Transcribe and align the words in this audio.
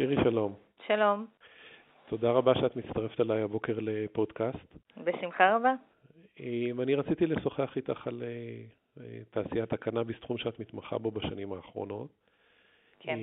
שירי, 0.00 0.16
שלום. 0.24 0.54
שלום. 0.86 1.26
תודה 2.08 2.30
רבה 2.30 2.54
שאת 2.54 2.76
מצטרפת 2.76 3.20
אליי 3.20 3.42
הבוקר 3.42 3.78
לפודקאסט. 3.80 4.76
בשמחה 4.96 5.56
רבה. 5.56 5.74
אני 6.82 6.94
רציתי 6.94 7.26
לשוחח 7.26 7.76
איתך 7.76 8.06
על 8.06 8.22
אה, 8.22 9.04
תעשיית 9.30 9.72
הקנאביס, 9.72 10.20
תחום 10.20 10.38
שאת 10.38 10.60
מתמחה 10.60 10.98
בו 10.98 11.10
בשנים 11.10 11.52
האחרונות. 11.52 12.10
כן. 13.00 13.18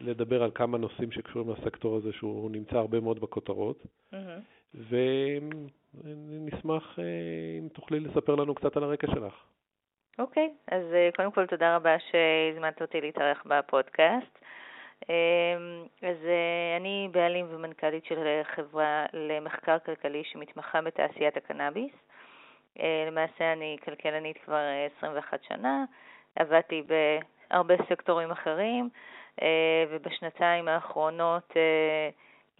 לדבר 0.00 0.42
על 0.42 0.50
כמה 0.54 0.78
נושאים 0.78 1.12
שקשורים 1.12 1.50
לסקטור 1.50 1.96
הזה, 1.96 2.12
שהוא 2.12 2.50
נמצא 2.50 2.76
הרבה 2.76 3.00
מאוד 3.00 3.20
בכותרות. 3.20 3.82
Mm-hmm. 4.14 4.76
ונשמח 5.94 6.98
אה, 6.98 7.04
אם 7.58 7.68
תוכלי 7.68 8.00
לספר 8.00 8.34
לנו 8.34 8.54
קצת 8.54 8.76
על 8.76 8.84
הרקע 8.84 9.06
שלך. 9.06 9.34
אוקיי, 10.18 10.48
okay, 10.48 10.74
אז 10.74 10.82
אה, 10.94 11.08
קודם 11.16 11.32
כל 11.32 11.46
תודה 11.46 11.76
רבה 11.76 11.96
שהזמנת 11.98 12.82
אותי 12.82 13.00
להתארח 13.00 13.46
בפודקאסט. 13.46 14.41
אמ, 15.08 15.84
אז 16.02 16.16
אה, 16.26 16.76
אני 16.76 17.08
בעלים 17.12 17.46
ומנכ"לית 17.50 18.04
של 18.04 18.40
חברה 18.42 19.06
למחקר 19.12 19.78
כלכלי 19.78 20.24
שמתמחה 20.24 20.80
בתעשיית 20.80 21.36
הקנאביס. 21.36 21.92
אה, 22.80 23.04
למעשה 23.06 23.52
אני 23.52 23.76
כלכלנית 23.84 24.38
כבר 24.44 24.60
21 24.98 25.44
שנה, 25.48 25.84
עבדתי 26.36 26.82
בהרבה 27.50 27.74
סקטורים 27.88 28.30
אחרים, 28.30 28.88
ובשנתיים 29.90 30.68
האחרונות 30.68 31.52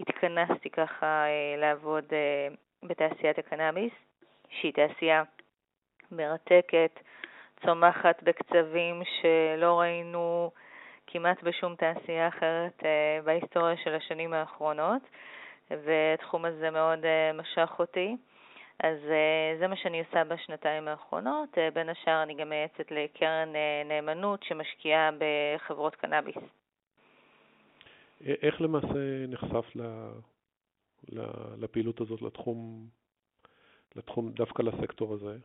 התכנסתי 0.00 0.70
ככה 0.70 1.24
לעבוד 1.58 2.04
בתעשיית 2.82 3.38
הקנאביס, 3.38 3.92
שהיא 4.50 4.72
תעשייה 4.72 5.22
מרתקת, 6.12 7.00
צומחת 7.66 8.22
בקצבים 8.22 9.02
שלא 9.04 9.80
ראינו 9.80 10.50
כמעט 11.12 11.42
בשום 11.42 11.74
תעשייה 11.74 12.28
אחרת 12.28 12.84
אה, 12.84 13.22
בהיסטוריה 13.24 13.76
של 13.76 13.94
השנים 13.94 14.32
האחרונות, 14.32 15.02
והתחום 15.70 16.44
הזה 16.44 16.70
מאוד 16.70 17.04
אה, 17.04 17.32
משך 17.32 17.70
אותי. 17.78 18.16
אז 18.82 18.98
אה, 19.10 19.58
זה 19.58 19.66
מה 19.66 19.76
שאני 19.76 20.00
עושה 20.00 20.24
בשנתיים 20.24 20.88
האחרונות. 20.88 21.58
בין 21.74 21.88
השאר 21.88 22.22
אני 22.22 22.34
גם 22.34 22.48
מייעצת 22.48 22.90
לקרן 22.90 23.48
נאמנות 23.84 24.42
שמשקיעה 24.42 25.10
בחברות 25.18 25.96
קנאביס. 25.96 26.36
איך 28.20 28.60
למעשה 28.60 29.26
נחשף 29.28 29.70
לפעילות 31.58 32.00
הזאת, 32.00 32.22
לתחום, 32.22 32.86
לתחום 33.96 34.32
דווקא 34.32 34.62
לסקטור 34.62 35.14
הזה? 35.14 35.36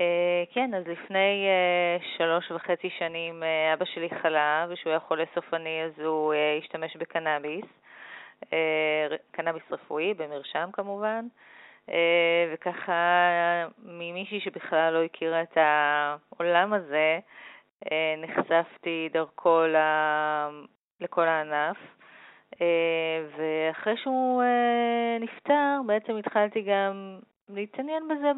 אה, 0.00 0.44
כן, 0.52 0.74
אז 0.74 0.86
לפני 0.86 1.46
uh, 1.48 2.16
שלוש 2.18 2.50
וחצי 2.50 2.90
שנים 2.98 3.42
uh, 3.42 3.74
אבא 3.74 3.84
שלי 3.84 4.08
חלה, 4.22 4.66
ושהוא 4.68 4.90
היה 4.90 5.00
חולה 5.00 5.24
סופני 5.34 5.84
אז 5.84 5.98
הוא 5.98 6.34
uh, 6.34 6.64
השתמש 6.64 6.96
בקנאביס, 6.96 7.64
uh, 8.42 8.46
קנאביס 9.30 9.62
רפואי, 9.70 10.14
במרשם 10.14 10.68
כמובן, 10.72 11.26
uh, 11.86 11.92
וככה 12.52 12.92
ממישהי 13.84 14.40
שבכלל 14.40 14.92
לא 14.92 15.04
הכירה 15.04 15.42
את 15.42 15.56
העולם 15.56 16.72
הזה, 16.72 17.18
uh, 17.84 17.88
נחשפתי 18.18 19.08
דרכו 19.12 19.60
ל... 19.60 19.76
לכל 21.00 21.28
הענף. 21.28 21.76
Uh, 22.54 22.58
ואחרי 23.36 23.96
שהוא 23.96 24.42
uh, 24.42 25.22
נפטר, 25.22 25.80
בעצם 25.86 26.16
התחלתי 26.16 26.62
גם 26.62 27.18
להתעניין 27.48 28.08
בזה 28.08 28.30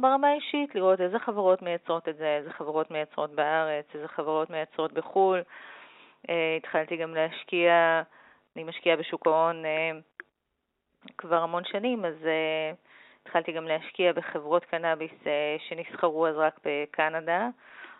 ברמה 0.00 0.28
האישית, 0.28 0.74
לראות 0.74 1.00
איזה 1.00 1.18
חברות 1.18 1.62
מייצרות 1.62 2.08
את 2.08 2.16
זה, 2.16 2.36
איזה 2.36 2.52
חברות 2.52 2.90
מייצרות 2.90 3.30
בארץ, 3.30 3.86
איזה 3.94 4.08
חברות 4.08 4.50
מייצרות 4.50 4.92
בחו"ל. 4.92 5.42
Uh, 6.26 6.30
התחלתי 6.56 6.96
גם 6.96 7.14
להשקיע, 7.14 8.02
אני 8.56 8.64
משקיעה 8.64 8.96
בשוק 8.96 9.26
ההון 9.26 9.64
uh, 9.64 10.22
כבר 11.18 11.42
המון 11.42 11.64
שנים, 11.64 12.04
אז 12.04 12.14
uh, 12.22 12.76
התחלתי 13.22 13.52
גם 13.52 13.68
להשקיע 13.68 14.12
בחברות 14.12 14.64
קנאביס 14.64 15.12
שנסחרו 15.68 16.26
אז 16.26 16.36
רק 16.36 16.60
בקנדה. 16.64 17.48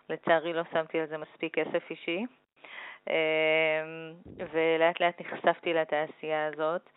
לצערי 0.09 0.53
לא 0.53 0.61
שמתי 0.71 0.99
על 0.99 1.07
זה 1.07 1.17
מספיק 1.17 1.59
כסף 1.59 1.89
אישי. 1.89 2.25
ולאט 4.53 5.01
לאט 5.01 5.21
נחשפתי 5.21 5.73
לתעשייה 5.73 6.47
הזאת. 6.47 6.89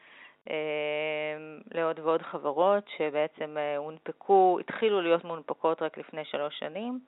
אמ, 0.49 1.61
לעוד 1.75 1.99
ועוד 1.99 2.23
חברות 2.23 2.85
שבעצם 2.97 3.57
אה, 3.59 3.77
הונפקו, 3.77 4.59
התחילו 4.61 5.01
להיות 5.01 5.25
מונפקות 5.25 5.83
רק 5.83 5.99
לפני 5.99 6.25
שלוש 6.25 6.59
שנים, 6.59 7.01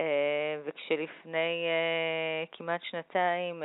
אה, 0.00 0.60
וכשלפני 0.64 1.66
אה, 1.66 2.44
כמעט 2.52 2.82
שנתיים 2.82 3.62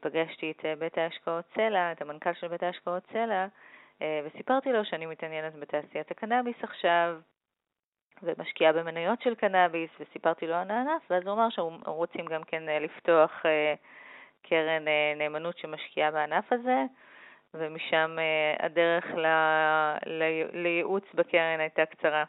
פגשתי 0.00 0.50
את 0.50 0.78
בית 0.78 0.98
ההשקעות 0.98 1.44
סלע, 1.54 1.92
את 1.92 2.02
המנכ"ל 2.02 2.34
של 2.34 2.48
בית 2.48 2.62
ההשקעות 2.62 3.02
סלע, 3.12 3.46
וסיפרתי 4.24 4.72
לו 4.72 4.84
שאני 4.84 5.06
מתעניינת 5.06 5.54
בתעשיית 5.54 6.10
הקנאביס 6.10 6.56
עכשיו, 6.62 7.16
ומשקיעה 8.22 8.72
במניות 8.72 9.22
של 9.22 9.34
קנאביס, 9.34 9.90
וסיפרתי 10.00 10.46
לו 10.46 10.54
על 10.54 10.70
הענף, 10.70 11.02
ואז 11.10 11.22
הוא 11.26 11.32
אמר 11.32 11.50
שהם 11.50 11.80
רוצים 11.86 12.26
גם 12.26 12.44
כן 12.44 12.62
לפתוח 12.80 13.42
קרן 14.42 14.84
נאמנות 15.16 15.58
שמשקיעה 15.58 16.10
בענף 16.10 16.52
הזה. 16.52 16.84
ומשם 17.54 18.16
אה, 18.18 18.66
הדרך 18.66 19.04
ל... 19.14 19.26
ל... 20.06 20.22
לייעוץ 20.52 21.04
בקרן 21.14 21.60
הייתה 21.60 21.86
קצרה. 21.86 22.24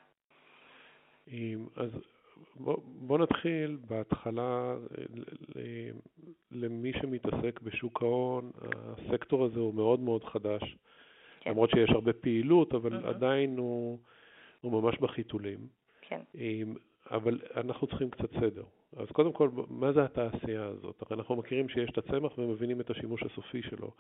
אז 1.76 1.90
בוא, 2.56 2.78
בוא 2.86 3.18
נתחיל 3.18 3.78
בהתחלה, 3.88 4.76
למי 6.52 6.94
שמתעסק 6.94 7.60
בשוק 7.64 8.02
ההון, 8.02 8.52
הסקטור 8.72 9.46
הזה 9.46 9.60
הוא 9.60 9.74
מאוד 9.74 10.00
מאוד 10.00 10.24
חדש, 10.24 10.78
כן. 11.40 11.50
למרות 11.50 11.70
שיש 11.70 11.90
הרבה 11.90 12.14
פעילות, 12.14 12.74
אבל 12.74 12.94
mm-hmm. 12.94 13.08
עדיין 13.08 13.58
הוא, 13.58 14.00
הוא 14.62 14.82
ממש 14.82 14.98
בחיתולים. 14.98 15.60
כן. 16.02 16.22
אבל 17.12 17.40
אנחנו 17.56 17.88
צריכים 17.88 18.10
קצת 18.10 18.32
סדר. 18.34 18.64
אז 18.98 19.08
קודם 19.08 19.34
כל, 19.34 19.50
מה 19.70 19.92
זה 19.94 20.04
התעשייה 20.04 20.66
הזאת? 20.66 21.02
הרי 21.02 21.18
אנחנו 21.18 21.36
מכירים 21.36 21.70
שיש 21.70 21.90
את 21.90 21.98
הצמח 21.98 22.38
ומבינים 22.38 22.82
את 22.82 22.90
השימוש 22.90 23.24
הסופי 23.24 23.62
שלו. 23.62 23.92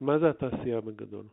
מה 0.00 0.18
זה 0.18 0.30
התעשייה 0.30 0.80
בגדול? 0.80 1.24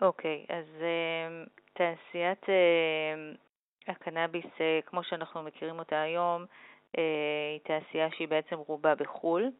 אוקיי, 0.00 0.46
okay, 0.48 0.52
אז 0.52 0.64
uh, 0.78 1.50
תעשיית 1.72 2.42
uh, 2.44 3.90
הקנאביס, 3.90 4.44
uh, 4.44 4.86
כמו 4.86 5.02
שאנחנו 5.02 5.42
מכירים 5.42 5.78
אותה 5.78 6.00
היום, 6.00 6.44
uh, 6.44 7.00
היא 7.52 7.60
תעשייה 7.64 8.08
שהיא 8.16 8.28
בעצם 8.28 8.56
רובה 8.56 8.94
בחו"ל. 8.94 9.50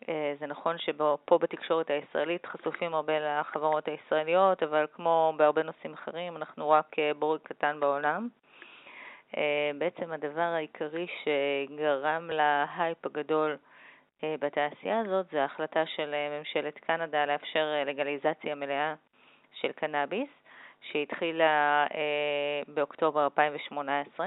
Uh, 0.00 0.06
זה 0.40 0.46
נכון 0.46 0.78
שפה 0.78 1.38
בתקשורת 1.40 1.90
הישראלית 1.90 2.46
חשופים 2.46 2.94
הרבה 2.94 3.40
לחברות 3.40 3.88
הישראליות, 3.88 4.62
אבל 4.62 4.86
כמו 4.92 5.34
בהרבה 5.36 5.62
נושאים 5.62 5.92
אחרים, 5.92 6.36
אנחנו 6.36 6.70
רק 6.70 6.86
uh, 6.94 7.14
בורג 7.18 7.40
קטן 7.42 7.80
בעולם. 7.80 8.28
Uh, 9.32 9.36
בעצם 9.78 10.12
הדבר 10.12 10.40
העיקרי 10.40 11.06
שגרם 11.06 12.30
להייפ 12.30 13.06
הגדול 13.06 13.56
בתעשייה 14.24 15.00
הזאת 15.00 15.26
זה 15.32 15.42
ההחלטה 15.42 15.86
של 15.86 16.14
אה, 16.14 16.38
ממשלת 16.38 16.78
קנדה 16.78 17.26
לאפשר 17.26 17.74
אה, 17.74 17.84
לגליזציה 17.84 18.54
מלאה 18.54 18.94
של 19.60 19.72
קנאביס, 19.72 20.28
שהתחילה 20.80 21.86
באוקטובר 22.68 23.24
2018, 23.24 24.26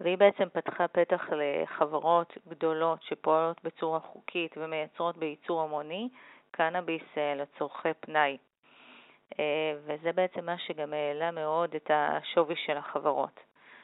והיא 0.00 0.18
בעצם 0.18 0.48
פתחה 0.52 0.88
פתח 0.88 1.28
לחברות 1.32 2.32
גדולות 2.48 3.02
שפועלות 3.02 3.64
בצורה 3.64 4.00
חוקית 4.00 4.54
ומייצרות 4.56 5.16
בייצור 5.16 5.62
המוני 5.62 6.08
קנאביס 6.50 7.02
לצורכי 7.16 7.88
פנאי. 8.00 8.36
וזה 9.84 10.12
בעצם 10.12 10.46
מה 10.46 10.58
שגם 10.58 10.92
העלה 10.92 11.30
מאוד 11.30 11.74
את 11.74 11.90
השווי 11.94 12.56
של 12.56 12.76
החברות. 12.76 13.40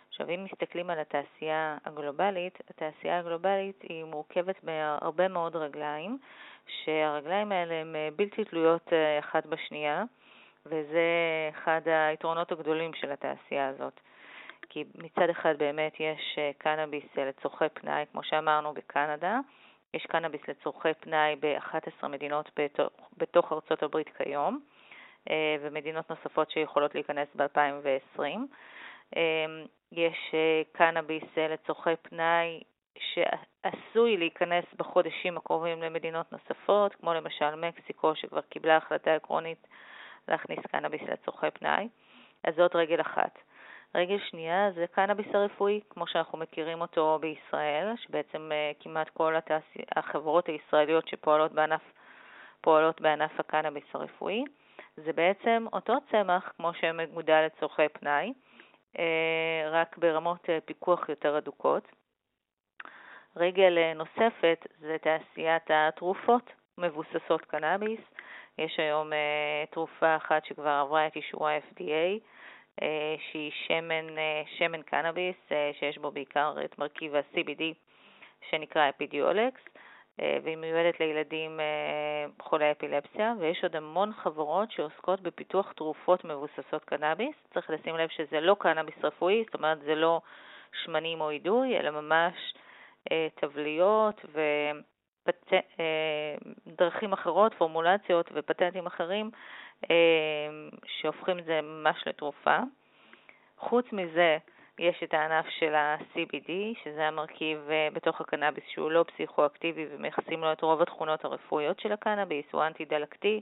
עכשיו, 0.08 0.30
אם 0.30 0.44
מסתכלים 0.44 0.90
על 0.90 0.98
התעשייה 0.98 1.76
הגלובלית, 1.84 2.58
התעשייה 2.70 3.18
הגלובלית 3.18 3.82
היא 3.82 4.04
מורכבת 4.04 4.64
מהרבה 4.64 5.28
מאוד 5.28 5.56
רגליים, 5.56 6.18
שהרגליים 6.84 7.52
האלה 7.52 7.74
הן 7.74 7.96
אה, 7.96 8.08
בלתי 8.16 8.44
תלויות 8.44 8.92
אה, 8.92 9.18
אחת 9.18 9.46
בשנייה, 9.46 10.04
וזה 10.66 11.00
אחד 11.50 11.80
היתרונות 11.86 12.52
הגדולים 12.52 12.94
של 12.94 13.12
התעשייה 13.12 13.68
הזאת. 13.68 14.00
כי 14.68 14.84
מצד 14.94 15.30
אחד 15.30 15.54
באמת 15.58 15.92
יש 16.00 16.38
אה, 16.38 16.50
קנאביס 16.58 17.04
לצורכי 17.16 17.68
פנאי, 17.74 18.04
כמו 18.12 18.22
שאמרנו, 18.22 18.74
בקנדה, 18.74 19.38
יש 19.94 20.06
קנאביס 20.06 20.40
לצורכי 20.48 20.94
פנאי 21.00 21.36
ב-11 21.40 22.08
מדינות 22.08 22.50
בתוך, 22.56 22.90
בתוך 23.16 23.52
ארצות 23.52 23.82
הברית 23.82 24.08
כיום, 24.16 24.60
ומדינות 25.60 26.10
נוספות 26.10 26.50
שיכולות 26.50 26.94
להיכנס 26.94 27.28
ב-2020. 27.36 28.22
יש 29.92 30.30
אה, 30.34 30.62
קנאביס 30.72 31.24
אה, 31.38 31.48
לצורכי 31.48 31.96
פנאי 32.02 32.60
שעשוי 32.98 34.16
להיכנס 34.16 34.64
בחודשים 34.76 35.36
הקרובים 35.36 35.82
למדינות 35.82 36.32
נוספות, 36.32 36.94
כמו 36.94 37.14
למשל 37.14 37.54
מקסיקו, 37.54 38.14
שכבר 38.14 38.40
קיבלה 38.40 38.76
החלטה 38.76 39.14
עקרונית 39.14 39.66
להכניס 40.28 40.58
קנאביס 40.58 41.02
לצורכי 41.02 41.50
פנאי. 41.50 41.88
אז 42.44 42.54
זאת 42.54 42.76
רגל 42.76 43.00
אחת. 43.00 43.38
רגל 43.94 44.18
שנייה 44.30 44.70
זה 44.74 44.86
קנאביס 44.86 45.26
הרפואי, 45.34 45.80
כמו 45.90 46.06
שאנחנו 46.06 46.38
מכירים 46.38 46.80
אותו 46.80 47.18
בישראל, 47.20 47.92
שבעצם 47.96 48.50
כמעט 48.80 49.08
כל 49.08 49.36
התעשי... 49.36 49.78
החברות 49.96 50.46
הישראליות 50.46 51.08
שפועלות 51.08 51.52
בענף, 51.52 51.82
פועלות 52.60 53.00
בענף 53.00 53.40
הקנאביס 53.40 53.84
הרפואי. 53.94 54.44
זה 54.96 55.12
בעצם 55.12 55.66
אותו 55.72 55.94
צמח 56.10 56.52
כמו 56.56 56.74
שמגודל 56.74 57.46
לצורכי 57.46 57.88
פנאי, 57.88 58.32
רק 59.70 59.98
ברמות 59.98 60.48
פיקוח 60.64 61.08
יותר 61.08 61.36
הדוקות. 61.36 61.88
רגל 63.38 63.78
אה, 63.78 63.94
נוספת 63.94 64.66
זה 64.78 64.96
תעשיית 65.02 65.62
התרופות 65.70 66.52
מבוססות 66.78 67.44
קנאביס. 67.44 68.00
יש 68.58 68.80
היום 68.80 69.12
אה, 69.12 69.64
תרופה 69.70 70.16
אחת 70.16 70.44
שכבר 70.44 70.68
עברה 70.68 71.06
את 71.06 71.16
אישור 71.16 71.48
ה-FDA, 71.48 72.20
אה, 72.82 73.16
שהיא 73.30 73.52
שמן, 73.66 74.06
שמן 74.58 74.82
קנאביס, 74.82 75.36
שיש 75.78 75.98
בו 75.98 76.10
בעיקר 76.10 76.54
את 76.64 76.78
מרכיב 76.78 77.14
ה-CBD, 77.14 77.62
שנקרא 78.50 78.88
אפידיולקס, 78.88 79.60
והיא 80.44 80.56
מיועדת 80.56 81.00
לילדים 81.00 81.60
חולי 82.42 82.70
אפילפסיה, 82.70 83.34
ויש 83.38 83.62
עוד 83.62 83.76
המון 83.76 84.12
חברות 84.12 84.70
שעוסקות 84.70 85.20
בפיתוח 85.20 85.72
תרופות 85.72 86.24
מבוססות 86.24 86.84
קנאביס. 86.84 87.34
צריך 87.54 87.70
לשים 87.70 87.96
לב 87.96 88.08
שזה 88.08 88.40
לא 88.40 88.56
קנאביס 88.58 88.94
רפואי, 89.04 89.44
זאת 89.46 89.54
אומרת 89.54 89.80
זה 89.80 89.94
לא 89.94 90.20
שמנים 90.84 91.20
או 91.20 91.30
אידוי, 91.30 91.78
אלא 91.78 91.90
ממש 91.90 92.34
אה, 93.12 93.28
תבליות 93.34 94.24
ודרכים 96.66 97.14
אה, 97.14 97.18
אחרות, 97.20 97.54
פורמולציות 97.54 98.30
ופטנטים 98.34 98.86
אחרים 98.86 99.30
אה, 99.90 99.96
שהופכים 100.86 101.38
את 101.38 101.44
זה 101.44 101.60
ממש 101.62 102.02
לתרופה. 102.06 102.58
חוץ 103.58 103.86
מזה, 103.92 104.38
יש 104.78 105.02
את 105.02 105.14
הענף 105.14 105.46
של 105.48 105.74
ה-CBD, 105.74 106.50
שזה 106.84 107.06
המרכיב 107.06 107.70
בתוך 107.92 108.20
הקנאביס 108.20 108.64
שהוא 108.68 108.90
לא 108.90 109.04
פסיכואקטיבי 109.14 109.86
ומייחסים 109.90 110.40
לו 110.40 110.52
את 110.52 110.62
רוב 110.62 110.82
התכונות 110.82 111.24
הרפואיות 111.24 111.80
של 111.80 111.92
הקנאביס, 111.92 112.46
הוא 112.52 112.62
אנטי-דלקתי, 112.62 113.40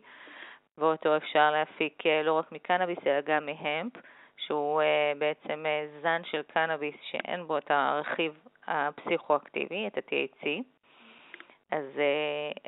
ואותו 0.79 1.17
אפשר 1.17 1.51
להפיק 1.51 2.03
לא 2.25 2.33
רק 2.33 2.53
מקנאביס 2.53 2.99
אלא 3.07 3.21
גם 3.21 3.47
מהמפ, 3.47 3.93
שהוא 4.37 4.83
בעצם 5.19 5.65
זן 6.03 6.23
של 6.25 6.43
קנאביס 6.43 6.95
שאין 7.11 7.47
בו 7.47 7.59
את 7.59 7.71
הרכיב 7.71 8.39
הפסיכואקטיבי, 8.67 9.87
את 9.87 9.99
ה-THC. 9.99 10.47
אז 11.71 11.85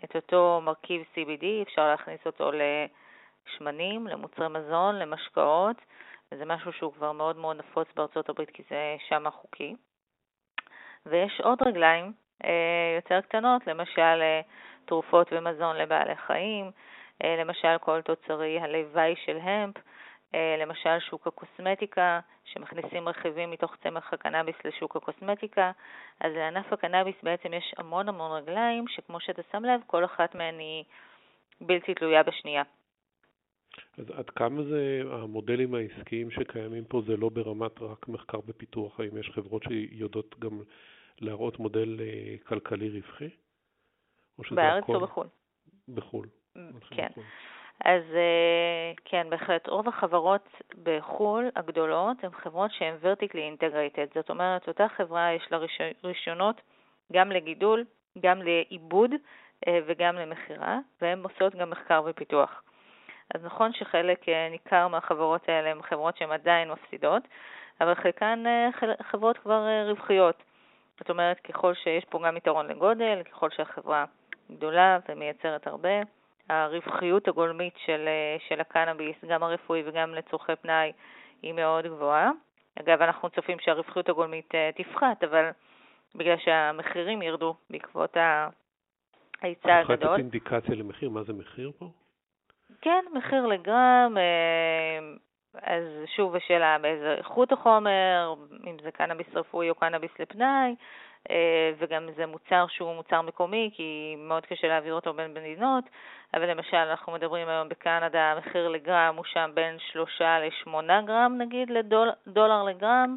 את 0.05 0.17
אותו 0.17 0.61
מרכיב 0.65 1.03
CBD 1.15 1.45
אפשר 1.63 1.89
להכניס 1.89 2.21
אותו 2.27 2.51
לשמנים, 2.53 4.07
למוצרי 4.07 4.49
מזון, 4.49 4.99
למשקאות, 4.99 5.77
וזה 6.33 6.45
משהו 6.45 6.73
שהוא 6.73 6.93
כבר 6.93 7.13
מאוד 7.13 7.37
מאוד 7.37 7.57
נפוץ 7.57 7.89
בארצות 7.97 8.29
הברית 8.29 8.51
כי 8.51 8.63
זה 8.71 8.97
שם 9.09 9.27
החוקי. 9.27 9.77
ויש 11.07 11.41
עוד 11.41 11.63
רגליים 11.63 12.13
uh, 12.43 12.47
יותר 12.97 13.21
קטנות, 13.21 13.67
למשל 13.67 14.21
uh, 14.21 14.47
תרופות 14.85 15.29
ומזון 15.33 15.77
לבעלי 15.77 16.17
חיים, 16.17 16.71
uh, 17.23 17.27
למשל 17.27 17.79
כל 17.81 18.03
תוצרי 18.03 18.61
הלוואי 18.61 19.15
של 19.25 19.39
המפ, 19.43 19.77
אה, 20.35 20.57
למשל 20.59 20.99
שוק 21.01 21.27
הקוסמטיקה, 21.27 22.21
שמכניסים 22.45 23.09
רכיבים 23.09 23.51
מתוך 23.51 23.77
צמח 23.83 24.13
הקנאביס 24.13 24.57
לשוק 24.65 24.97
הקוסמטיקה, 24.97 25.71
אז 26.21 26.33
לענף 26.33 26.73
הקנאביס 26.73 27.17
בעצם 27.23 27.55
יש 27.55 27.75
המון 27.79 28.09
המון 28.09 28.31
רגליים, 28.33 28.89
שכמו 28.89 29.21
שאתה 29.21 29.43
שם 29.53 29.65
לב, 29.65 29.81
כל 29.87 30.05
אחת 30.05 30.35
מהן 30.35 30.59
היא 30.59 30.85
בלתי 31.61 31.95
תלויה 31.95 32.23
בשנייה. 32.23 32.63
אז 33.99 34.11
עד 34.11 34.31
כמה 34.31 34.63
זה, 34.63 35.03
המודלים 35.11 35.75
העסקיים 35.75 36.31
שקיימים 36.31 36.85
פה 36.85 37.03
זה 37.07 37.17
לא 37.17 37.29
ברמת 37.29 37.83
רק 37.83 38.09
מחקר 38.09 38.39
ופיתוח, 38.47 39.01
האם 39.01 39.19
יש 39.19 39.31
חברות 39.35 39.63
שיודעות 39.63 40.39
גם 40.39 40.61
להראות 41.21 41.59
מודל 41.59 42.01
אה, 42.01 42.37
כלכלי 42.47 42.89
רווחי? 42.91 43.29
בארץ 44.51 44.83
הכל... 44.85 44.95
או 44.95 45.01
בחו"ל? 45.01 45.27
בחו"ל. 45.89 46.27
כן. 46.91 47.09
בחול. 47.11 47.25
אז 47.85 48.03
אה, 48.15 48.93
כן, 49.05 49.27
בהחלט, 49.31 49.69
רוב 49.69 49.89
החברות 49.89 50.49
בחו"ל 50.83 51.49
הגדולות 51.57 52.25
הן 52.25 52.31
חברות 52.31 52.71
שהן 52.73 52.95
vertically 53.03 53.63
integrated, 53.63 54.15
זאת 54.15 54.31
אומרת, 54.31 54.69
אותה 54.69 54.87
חברה 54.97 55.33
יש 55.33 55.49
לה 55.51 55.59
רישיונות 56.05 56.61
גם 57.13 57.31
לגידול, 57.31 57.85
גם 58.21 58.43
לעיבוד 58.43 59.11
אה, 59.67 59.79
וגם 59.87 60.17
למכירה, 60.17 60.79
והן 61.03 61.23
עושות 61.23 61.55
גם 61.55 61.71
מחקר 61.71 62.03
ופיתוח. 62.07 62.63
אז 63.35 63.45
נכון 63.45 63.73
שחלק 63.73 64.29
אה, 64.29 64.49
ניכר 64.51 64.89
מהחברות 64.89 65.49
האלה 65.49 65.71
הן 65.71 65.83
חברות 65.83 66.17
שהן 66.17 66.31
עדיין 66.31 66.71
מפסידות, 66.71 67.23
אבל 67.81 67.95
חלקן 67.95 68.45
חברות 69.03 69.39
כבר 69.39 69.67
רווחיות. 69.89 70.43
זאת 70.99 71.11
אומרת, 71.11 71.41
ככל 71.41 71.75
שיש 71.75 72.05
פה 72.05 72.21
גם 72.27 72.37
יתרון 72.37 72.67
לגודל, 72.67 73.23
ככל 73.31 73.51
שהחברה 73.51 74.05
גדולה 74.51 74.99
ומייצרת 75.09 75.67
הרבה, 75.67 76.01
הרווחיות 76.49 77.29
הגולמית 77.29 77.75
של, 77.87 78.05
אה, 78.09 78.37
של 78.49 78.61
הקנאביס, 78.61 79.17
גם 79.29 79.43
הרפואי 79.43 79.83
וגם 79.87 80.15
לצורכי 80.15 80.57
פנאי, 80.57 80.93
היא 81.43 81.53
מאוד 81.53 81.87
גבוהה. 81.87 82.31
אגב, 82.81 83.03
אנחנו 83.03 83.31
צופים 83.31 83.59
שהרווחיות 83.61 84.09
הגולמית 84.09 84.55
אה, 84.55 84.71
תפחת, 84.77 85.25
אבל 85.25 85.51
בגלל 86.15 86.37
שהמחירים 86.39 87.23
ירדו 87.23 87.55
בעקבות 87.71 88.17
ההיצע 88.17 89.77
הגדול. 89.77 89.95
את 89.95 90.01
יכולה 90.01 90.13
לתת 90.13 90.19
אינדיקציה 90.19 90.75
למחיר? 90.75 91.11
מה 91.11 91.23
זה 91.23 91.33
מחיר 91.33 91.73
פה? 91.79 91.91
כן, 92.81 93.05
מחיר 93.13 93.47
לגרם, 93.47 94.15
אה, 94.17 94.99
אז 95.63 95.85
שוב 96.17 96.37
השאלה 96.37 96.79
באיזה 96.79 97.15
איכות 97.19 97.53
החומר, 97.53 98.35
אם 98.67 98.77
זה 98.83 98.91
קנאביס 98.91 99.27
רפואי 99.35 99.71
או 99.71 99.75
קנאביס 99.75 100.11
לפנאי, 100.19 100.75
אה, 101.31 101.73
וגם 101.79 102.09
זה 102.17 102.27
מוצר 102.27 102.67
שהוא 102.69 102.95
מוצר 102.95 103.23
מקומי, 103.23 103.71
כי 103.75 104.17
מאוד 104.19 104.47
קשה 104.47 104.69
להעביר 104.69 104.95
אותו 104.95 105.15
בין 105.15 105.35
מדינות, 105.35 105.85
אבל 106.35 106.51
למשל 106.51 106.77
אנחנו 106.77 107.13
מדברים 107.13 107.49
היום 107.49 107.69
בקנדה, 107.69 108.33
המחיר 108.33 108.69
לגרם 108.69 109.15
הוא 109.17 109.25
שם 109.25 109.51
בין 109.55 109.79
3 109.79 110.23
ל-8 110.23 111.07
גרם 111.07 111.35
נגיד 111.39 111.71
לדולר 111.71 112.63
לגרם, 112.63 113.17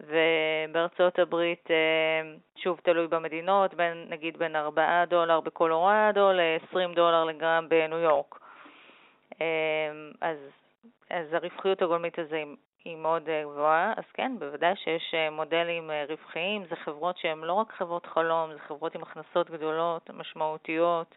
ובארצות 0.00 1.18
הברית, 1.18 1.70
אה, 1.70 2.34
שוב 2.56 2.80
תלוי 2.82 3.06
במדינות, 3.06 3.74
בין, 3.74 4.06
נגיד 4.08 4.38
בין 4.38 4.56
4 4.56 5.04
דולר 5.04 5.40
בקולורדו 5.40 6.32
ל-20 6.32 6.94
דולר 6.94 7.24
לגרם 7.24 7.68
בניו 7.68 7.98
יורק. 7.98 8.41
אה, 9.40 9.92
אז, 10.20 10.38
אז 11.10 11.32
הרווחיות 11.32 11.82
הגולמית 11.82 12.18
הזו 12.18 12.36
היא 12.84 12.96
מאוד 12.96 13.28
אה, 13.28 13.42
גבוהה, 13.42 13.92
אז 13.96 14.04
כן, 14.14 14.32
בוודאי 14.38 14.76
שיש 14.76 15.14
אה, 15.14 15.30
מודלים 15.30 15.90
אה, 15.90 16.04
רווחיים, 16.08 16.64
זה 16.70 16.76
חברות 16.76 17.18
שהן 17.18 17.38
לא 17.38 17.52
רק 17.52 17.72
חברות 17.72 18.06
חלום, 18.06 18.52
זה 18.52 18.58
חברות 18.58 18.94
עם 18.94 19.02
הכנסות 19.02 19.50
גדולות, 19.50 20.10
משמעותיות. 20.10 21.14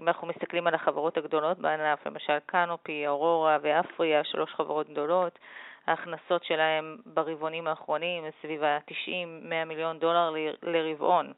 אם 0.00 0.08
אנחנו 0.08 0.26
מסתכלים 0.26 0.66
על 0.66 0.74
החברות 0.74 1.16
הגדולות 1.16 1.58
בענף, 1.58 2.06
למשל 2.06 2.38
קנופי, 2.46 3.06
אורורה 3.06 3.58
ואפריה, 3.62 4.24
שלוש 4.24 4.54
חברות 4.54 4.90
גדולות, 4.90 5.38
ההכנסות 5.86 6.44
שלהם 6.44 6.96
ברבעונים 7.06 7.66
האחרונים 7.66 8.24
הם 8.24 8.30
סביב 8.42 8.62
ה-90-100 8.62 9.64
מיליון 9.66 9.98
דולר 9.98 10.34
לרבעון. 10.62 11.32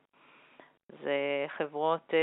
זה 0.88 1.46
חברות 1.56 2.14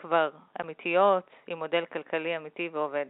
כבר 0.00 0.30
אמיתיות, 0.60 1.30
עם 1.46 1.58
מודל 1.58 1.84
כלכלי 1.92 2.36
אמיתי 2.36 2.68
ועובד. 2.72 3.06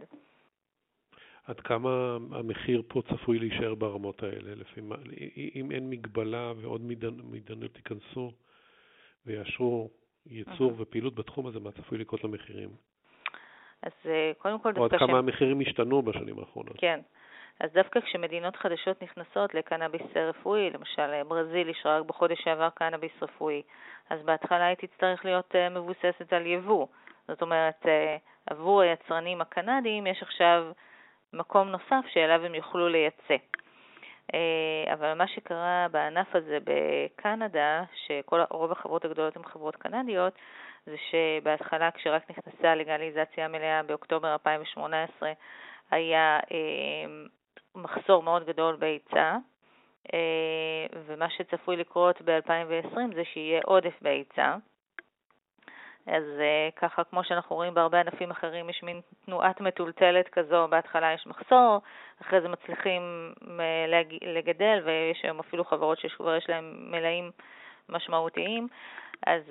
עד 1.47 1.59
כמה 1.59 2.17
המחיר 2.31 2.81
פה 2.87 3.01
צפוי 3.09 3.39
להישאר 3.39 3.75
ברמות 3.75 4.23
האלה, 4.23 4.55
לפי 4.55 4.81
מה, 4.81 4.95
אם 5.55 5.71
אין 5.71 5.89
מגבלה 5.89 6.53
ועוד 6.61 6.81
מידנות 7.23 7.75
ייכנסו 7.75 8.31
ויאשרו 9.25 9.89
ייצור 10.25 10.73
ופעילות 10.77 11.15
בתחום 11.15 11.47
הזה, 11.47 11.59
מה 11.59 11.71
צפוי 11.71 11.97
לקרות 11.97 12.23
למחירים? 12.23 12.69
אז 13.83 13.91
אה, 14.05 14.31
קודם 14.37 14.59
כל... 14.59 14.73
או 14.77 14.85
עד 14.85 14.91
כמה 14.99 15.17
המחירים 15.17 15.61
השתנו 15.61 16.01
בשנים 16.01 16.39
האחרונות. 16.39 16.75
כן. 16.77 16.99
אז 17.63 17.71
דווקא 17.73 17.99
כשמדינות 17.99 18.55
חדשות 18.55 19.03
נכנסות 19.03 19.53
לקנאביס 19.53 20.01
רפואי, 20.15 20.69
למשל 20.69 21.13
אה, 21.13 21.23
ברזיל 21.23 21.67
אישרה 21.67 21.99
רק 21.99 22.05
בחודש 22.05 22.41
שעבר 22.43 22.69
קנאביס 22.69 23.11
רפואי, 23.21 23.61
אז 24.09 24.21
בהתחלה 24.21 24.65
היא 24.65 24.77
תצטרך 24.77 25.25
להיות 25.25 25.55
אה, 25.55 25.69
מבוססת 25.69 26.33
על 26.33 26.45
יבוא. 26.45 26.87
זאת 27.27 27.41
אומרת, 27.41 27.85
עבור 28.49 28.81
היצרנים 28.81 29.41
הקנדיים 29.41 30.07
יש 30.07 30.23
עכשיו 30.23 30.71
מקום 31.33 31.67
נוסף 31.67 32.05
שאליו 32.13 32.45
הם 32.45 32.55
יוכלו 32.55 32.89
לייצא. 32.89 33.35
אה, 34.33 34.93
אבל 34.93 35.13
מה 35.13 35.27
שקרה 35.27 35.87
בענף 35.91 36.35
הזה 36.35 36.57
בקנדה, 36.63 37.83
שרוב 38.05 38.71
החברות 38.71 39.05
הגדולות 39.05 39.35
הן 39.37 39.43
חברות 39.43 39.75
קנדיות, 39.75 40.33
זה 40.85 40.95
שבהתחלה 41.09 41.91
כשרק 41.91 42.23
נכנסה 42.29 42.75
לגליזציה 42.75 43.47
מלאה 43.47 43.83
באוקטובר 43.83 44.33
2018, 44.33 45.31
היה 45.91 46.39
אה, 46.51 46.57
מחסור 47.75 48.23
מאוד 48.23 48.45
גדול 48.45 48.75
בהיצע, 48.75 49.37
אה, 50.13 50.85
ומה 51.05 51.29
שצפוי 51.29 51.77
לקרות 51.77 52.21
ב-2020 52.21 53.15
זה 53.15 53.23
שיהיה 53.25 53.61
עודף 53.65 53.93
בהיצע. 54.01 54.55
אז 56.07 56.23
uh, 56.23 56.79
ככה, 56.79 57.03
כמו 57.03 57.23
שאנחנו 57.23 57.55
רואים 57.55 57.73
בהרבה 57.73 57.99
ענפים 57.99 58.31
אחרים, 58.31 58.69
יש 58.69 58.83
מין 58.83 59.01
תנועת 59.25 59.61
מטולטלת 59.61 60.27
כזו, 60.27 60.67
בהתחלה 60.67 61.13
יש 61.13 61.27
מחסור, 61.27 61.81
אחרי 62.21 62.41
זה 62.41 62.47
מצליחים 62.47 63.33
uh, 63.41 63.45
לגדל, 64.21 64.81
ויש 64.85 65.21
היום 65.23 65.39
אפילו 65.39 65.65
חברות 65.65 65.99
שכבר 65.99 66.35
יש 66.35 66.49
להן 66.49 66.75
מלאים 66.77 67.31
משמעותיים, 67.89 68.67
אז, 69.27 69.41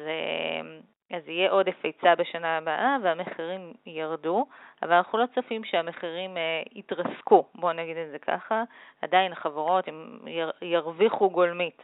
אז 1.11 1.29
יהיה 1.29 1.51
עודף 1.51 1.77
היצע 1.83 2.15
בשנה 2.15 2.57
הבאה 2.57 2.97
והמחירים 3.03 3.73
ירדו, 3.87 4.47
אבל 4.83 4.93
אנחנו 4.93 5.19
לא 5.19 5.25
צופים 5.35 5.65
שהמחירים 5.65 6.37
uh, 6.37 6.79
יתרסקו, 6.79 7.49
בואו 7.55 7.73
נגיד 7.73 7.97
את 7.97 8.11
זה 8.11 8.19
ככה, 8.19 8.63
עדיין 9.03 9.33
החברות 9.33 9.89
הם 9.89 10.19
ירוויחו 10.63 11.31
גולמית. 11.31 11.83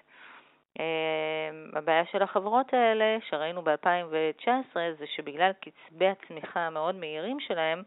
אמ, 0.78 1.70
הבעיה 1.72 2.04
של 2.12 2.22
החברות 2.22 2.74
האלה, 2.74 3.18
שראינו 3.28 3.62
ב-2019, 3.62 4.76
זה 4.98 5.06
שבגלל 5.16 5.50
קצבי 5.60 6.06
הצמיחה 6.08 6.60
המאוד 6.60 6.94
מהירים 6.94 7.40
שלהם, 7.40 7.82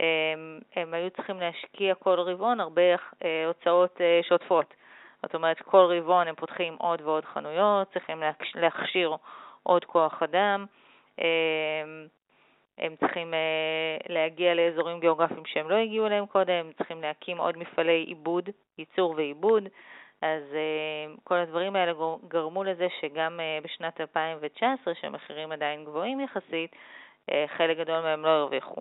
הם, 0.00 0.60
הם 0.76 0.94
היו 0.94 1.10
צריכים 1.10 1.40
להשקיע 1.40 1.94
כל 1.94 2.20
רבעון 2.20 2.60
הרבה 2.60 2.82
אה, 3.24 3.46
הוצאות 3.46 4.00
אה, 4.00 4.20
שוטפות. 4.22 4.74
זאת 5.22 5.34
אומרת, 5.34 5.62
כל 5.62 5.96
רבעון 5.98 6.28
הם 6.28 6.34
פותחים 6.34 6.76
עוד 6.78 7.00
ועוד 7.02 7.24
חנויות, 7.24 7.92
צריכים 7.92 8.22
להכשיר 8.54 9.16
עוד 9.66 9.84
כוח 9.84 10.22
אדם, 10.22 10.66
אמ, 11.18 11.24
הם 12.78 12.96
צריכים 12.96 13.34
אה, 13.34 13.96
להגיע 14.08 14.54
לאזורים 14.54 15.00
גיאוגרפיים 15.00 15.46
שהם 15.46 15.70
לא 15.70 15.74
הגיעו 15.74 16.06
אליהם 16.06 16.26
קודם, 16.26 16.72
צריכים 16.76 17.02
להקים 17.02 17.38
עוד 17.38 17.58
מפעלי 17.58 18.04
עיבוד, 18.06 18.50
ייצור 18.78 19.14
ועיבוד. 19.16 19.62
אז 20.22 20.42
uh, 20.52 21.20
כל 21.24 21.34
הדברים 21.34 21.76
האלה 21.76 21.92
גרמו 22.28 22.64
לזה 22.64 22.88
שגם 23.00 23.40
uh, 23.40 23.64
בשנת 23.64 24.00
2019, 24.00 24.94
שהמחירים 24.94 25.52
עדיין 25.52 25.84
גבוהים 25.84 26.20
יחסית, 26.20 26.76
חלק 27.46 27.78
גדול 27.78 28.00
מהם 28.00 28.22
לא 28.22 28.28
הרוויחו. 28.28 28.80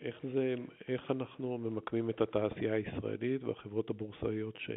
איך, 0.00 0.16
זה, 0.34 0.54
איך 0.88 1.10
אנחנו 1.10 1.58
ממקמים 1.58 2.10
את 2.10 2.20
התעשייה 2.20 2.74
הישראלית 2.74 3.44
והחברות 3.44 3.90
הבורסאיות 3.90 4.54
ש, 4.58 4.70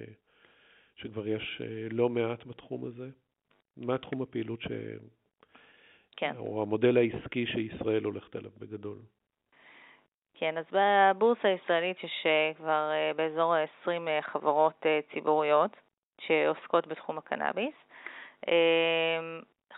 שכבר 0.95 1.27
יש 1.27 1.61
לא 1.91 2.09
מעט 2.09 2.45
בתחום 2.45 2.85
הזה? 2.85 3.09
מה 3.77 3.97
תחום 3.97 4.21
הפעילות 4.21 4.61
ש... 4.61 4.67
כן. 6.17 6.35
או 6.37 6.61
המודל 6.61 6.97
העסקי 6.97 7.45
שישראל 7.45 8.03
הולכת 8.03 8.35
אליו 8.35 8.51
בגדול? 8.57 8.97
כן, 10.39 10.57
אז 10.57 10.65
בבורסה 10.71 11.47
הישראלית 11.47 12.03
יש 12.03 12.25
אה, 12.25 12.51
כבר 12.57 12.91
אה, 12.91 13.11
באזור 13.15 13.53
ה-20 13.53 14.07
אה, 14.07 14.21
חברות 14.21 14.85
ציבוריות 15.13 15.71
שעוסקות 16.21 16.87
בתחום 16.87 17.17
הקנאביס. 17.17 17.75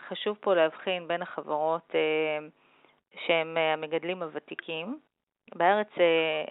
חשוב 0.08 0.36
פה 0.40 0.54
להבחין 0.54 1.08
בין 1.08 1.22
החברות 1.22 1.94
שהן 3.26 3.56
המגדלים 3.56 4.22
הוותיקים. 4.22 4.98
בארץ 5.54 5.88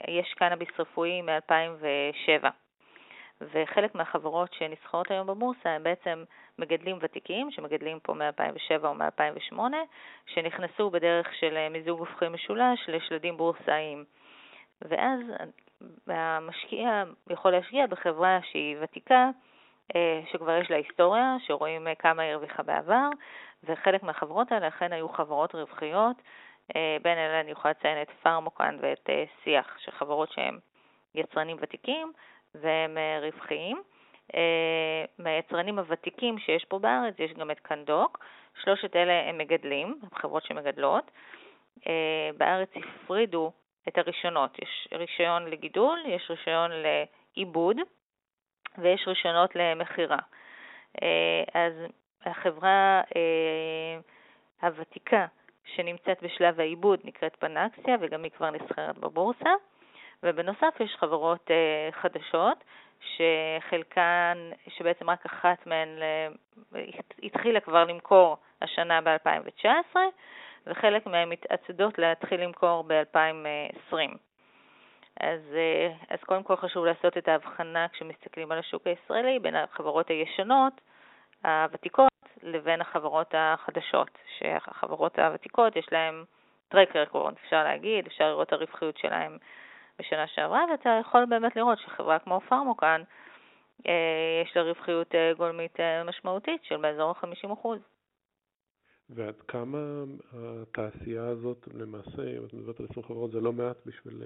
יש 0.08 0.34
קנאביס 0.34 0.70
רפואי 0.80 1.22
מ-2007. 1.22 2.48
וחלק 3.42 3.96
מהחברות 3.96 4.54
שנסחרות 4.54 5.12
היום 5.12 5.28
בבורסה 5.28 5.70
הם 5.70 5.84
בעצם 5.84 6.24
מגדלים 6.60 6.98
ותיקים, 7.02 7.52
שמגדלים 7.52 8.00
פה 8.00 8.14
מ-2007 8.14 8.86
או 8.86 8.96
מ-2008, 8.96 9.60
שנכנסו 10.26 10.90
בדרך 10.90 11.34
של 11.40 11.70
מיזוג 11.70 12.00
הופכי 12.00 12.30
משולש 12.30 12.80
לשלדים 12.88 13.38
בורסאיים. 13.38 14.06
ואז 14.82 15.20
המשקיע 16.08 17.04
יכול 17.30 17.52
להשקיע 17.52 17.88
בחברה 17.88 18.40
שהיא 18.52 18.78
ותיקה, 18.82 19.30
אה, 19.96 20.22
שכבר 20.32 20.58
יש 20.58 20.72
לה 20.72 20.78
היסטוריה, 20.78 21.36
שרואים 21.40 21.88
כמה 22.00 22.24
היא 22.24 22.32
הרוויחה 22.32 22.64
בעבר, 22.64 23.10
וחלק 23.64 24.04
מהחברות 24.04 24.52
האלה 24.52 24.68
אכן 24.68 24.94
היו 24.94 25.10
חברות 25.10 25.56
רווחיות, 25.56 26.16
אה, 26.76 26.98
בין 27.02 27.18
אלה 27.18 27.40
אני 27.40 27.52
יכולה 27.52 27.74
לציין 27.80 28.02
את 28.02 28.10
פארמוקן 28.24 28.78
ואת 28.82 29.10
אה, 29.10 29.24
שיח, 29.44 29.78
שחברות 29.80 30.32
שהן 30.32 30.60
יצרנים 31.16 31.58
ותיקים, 31.60 32.12
והם 32.56 32.98
אה, 32.98 33.20
רווחיים. 33.22 33.82
אה, 34.36 35.06
מהיצרנים 35.20 35.80
הוותיקים 35.80 36.40
שיש 36.40 36.66
פה 36.66 36.80
בארץ 36.80 37.14
יש 37.20 37.34
גם 37.34 37.52
את 37.52 37.60
קנדוק, 37.60 38.26
שלושת 38.64 38.96
אלה 38.96 39.30
הם 39.30 39.38
מגדלים, 39.38 40.00
חברות 40.16 40.44
שמגדלות. 40.44 41.12
אה, 41.88 42.30
בארץ 42.38 42.70
הפרידו 42.76 43.52
את 43.88 43.98
הרישיונות, 43.98 44.58
יש 44.62 44.88
רישיון 44.94 45.46
לגידול, 45.46 46.00
יש 46.08 46.30
רישיון 46.30 46.72
לעיבוד 46.72 47.78
ויש 48.78 49.08
רישיונות 49.08 49.56
למכירה. 49.56 50.18
אז 51.54 51.74
החברה 52.26 53.02
הוותיקה 54.62 55.26
שנמצאת 55.76 56.24
בשלב 56.24 56.60
העיבוד 56.60 57.00
נקראת 57.04 57.36
פנקסיה 57.36 57.96
וגם 58.00 58.24
היא 58.24 58.32
כבר 58.32 58.50
נסחרת 58.50 58.98
בבורסה. 58.98 59.50
ובנוסף 60.24 60.80
יש 60.80 60.96
חברות 61.00 61.48
uh, 61.48 61.96
חדשות, 62.02 62.64
שחלקן, 63.00 64.52
שבעצם 64.68 65.10
רק 65.10 65.26
אחת 65.26 65.68
מהן 65.68 65.90
התחילה 67.24 67.60
כבר 67.60 67.84
למכור 67.86 68.38
השנה 68.62 69.02
ב-2019, 69.02 69.96
וחלק 70.68 71.06
מהן 71.06 71.30
מתעתדות 71.30 71.98
להתחיל 71.98 72.42
למכור 72.42 72.84
ב-2020. 72.88 74.18
אז, 75.20 75.40
אה, 75.56 75.94
אז 76.10 76.20
קודם 76.26 76.44
כל 76.44 76.56
חשוב 76.56 76.86
לעשות 76.86 77.18
את 77.18 77.28
ההבחנה 77.28 77.88
כשמסתכלים 77.88 78.52
על 78.52 78.60
השוק 78.60 78.88
הישראלי 78.88 79.40
בין 79.40 79.56
החברות 79.56 80.10
הישנות, 80.10 80.82
הוותיקות, 81.44 82.10
לבין 82.44 82.82
החברות 82.82 83.34
החדשות, 83.38 84.18
שהחברות 84.38 85.20
הוותיקות 85.20 85.76
יש 85.76 85.86
להן 85.92 86.24
טרק 86.70 86.96
רקורד, 86.96 87.34
אפשר 87.46 87.64
להגיד, 87.64 88.08
אפשר 88.08 88.30
לראות 88.30 88.48
את 88.48 88.54
הרווחיות 88.54 88.98
שלהן 88.98 89.38
בשנה 90.00 90.28
שעברה, 90.28 90.66
ואתה 90.72 90.90
יכול 91.02 91.26
באמת 91.26 91.56
לראות 91.56 91.80
שחברה 91.80 92.20
כמו 92.20 92.42
פארמוקן, 92.50 93.02
אה, 93.88 94.42
יש 94.46 94.58
לה 94.58 94.62
רווחיות 94.62 95.16
אה, 95.16 95.34
גולמית 95.38 95.80
אה, 95.80 96.04
משמעותית 96.04 96.62
של 96.64 96.78
באזור 96.78 97.10
ה-50%. 97.10 97.68
ועד 99.10 99.36
כמה 99.48 100.04
התעשייה 100.34 101.28
הזאת, 101.28 101.68
למעשה, 101.74 102.38
אם 102.38 102.46
את 102.46 102.54
מדברת 102.54 102.80
על 102.80 102.86
20 102.90 103.06
חברות, 103.06 103.32
זה 103.32 103.40
לא 103.40 103.54
מעט 103.54 103.78
בשביל, 103.86 104.24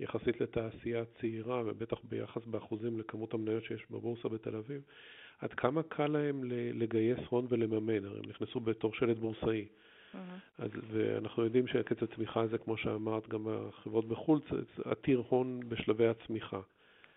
יחסית 0.00 0.40
לתעשייה 0.40 1.04
צעירה, 1.20 1.62
ובטח 1.66 1.96
ביחס 2.02 2.44
באחוזים 2.46 2.98
לכמות 3.00 3.34
המניות 3.34 3.64
שיש 3.64 3.90
בבורסה 3.90 4.28
בתל 4.28 4.56
אביב, 4.56 4.82
עד 5.38 5.54
כמה 5.54 5.82
קל 5.82 6.06
להם 6.06 6.44
לגייס 6.74 7.18
הון 7.28 7.46
ולממן? 7.48 8.04
הרי 8.04 8.18
הם 8.18 8.30
נכנסו 8.30 8.60
בתור 8.60 8.94
שלט 8.94 9.16
בורסאי. 9.16 9.68
Mm-hmm. 10.14 10.62
אז, 10.62 10.70
ואנחנו 10.92 11.44
יודעים 11.44 11.66
שקצב 11.66 12.06
צמיחה 12.06 12.40
הזה, 12.40 12.58
כמו 12.58 12.76
שאמרת, 12.76 13.28
גם 13.28 13.46
החברות 13.48 14.08
בחו"ל, 14.08 14.40
עתיר 14.84 15.22
הון 15.28 15.60
בשלבי 15.68 16.08
הצמיחה. 16.08 16.60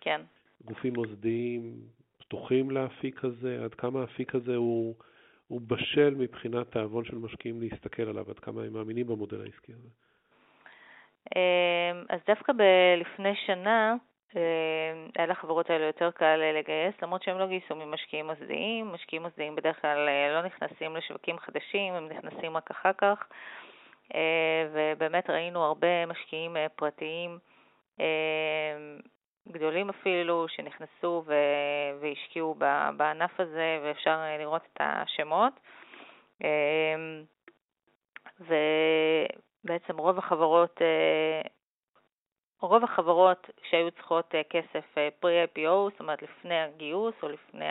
כן. 0.00 0.20
גופים 0.64 0.92
מוסדיים 0.94 1.74
פתוחים 2.18 2.70
לאפיק 2.70 3.24
הזה, 3.24 3.64
עד 3.64 3.74
כמה 3.74 4.00
האפיק 4.00 4.34
הזה 4.34 4.56
הוא, 4.56 4.94
הוא 5.48 5.60
בשל 5.60 6.14
מבחינת 6.14 6.70
תאבון 6.70 7.04
של 7.04 7.18
משקיעים 7.18 7.60
להסתכל 7.60 8.02
עליו, 8.02 8.30
עד 8.30 8.38
כמה 8.38 8.62
הם 8.62 8.72
מאמינים 8.72 9.06
במודל 9.06 9.40
העסקי 9.40 9.72
הזה. 9.72 9.88
אמ, 11.36 12.04
אז 12.08 12.20
דווקא 12.26 12.52
לפני 13.00 13.34
שנה, 13.46 13.94
היה 15.16 15.26
לחברות 15.26 15.70
האלה 15.70 15.84
יותר 15.86 16.10
קל 16.10 16.36
לגייס, 16.36 16.94
למרות 17.02 17.22
שהם 17.22 17.38
לא 17.38 17.46
גייסו 17.46 17.74
ממשקיעים 17.76 18.26
מוסדיים. 18.26 18.92
משקיעים 18.92 19.22
מוסדיים 19.22 19.56
בדרך 19.56 19.80
כלל 19.80 20.08
אה, 20.08 20.32
לא 20.32 20.42
נכנסים 20.42 20.96
לשווקים 20.96 21.38
חדשים, 21.38 21.94
הם 21.94 22.08
נכנסים 22.08 22.56
רק 22.56 22.70
אחר 22.70 22.92
כך. 22.98 23.26
אה, 24.14 24.66
ובאמת 24.72 25.30
ראינו 25.30 25.64
הרבה 25.64 26.06
משקיעים 26.06 26.56
פרטיים, 26.76 27.38
גדולים 29.48 29.90
אפילו, 29.90 30.46
שנכנסו 30.48 31.24
והשקיעו 32.00 32.54
בענף 32.96 33.40
הזה, 33.40 33.78
ואפשר 33.82 34.18
לראות 34.38 34.62
את 34.72 34.80
השמות. 34.80 35.52
ובעצם 38.40 39.98
רוב 39.98 40.18
החברות 40.18 40.80
רוב 42.62 42.84
החברות 42.84 43.50
שהיו 43.70 43.90
צריכות 43.90 44.34
אה, 44.34 44.42
כסף 44.50 44.98
אה, 44.98 45.08
פרי-IPO, 45.20 45.90
זאת 45.90 46.00
אומרת 46.00 46.22
לפני 46.22 46.60
הגיוס 46.60 47.14
או 47.22 47.28
לפני 47.28 47.64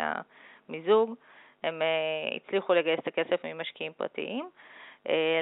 המיזוג, 0.70 1.16
הם 1.64 1.82
אה, 1.82 2.36
הצליחו 2.36 2.74
לגייס 2.74 3.00
את 3.00 3.08
הכסף 3.08 3.46
ממשקיעים 3.46 3.94
פרטיים. 3.94 4.50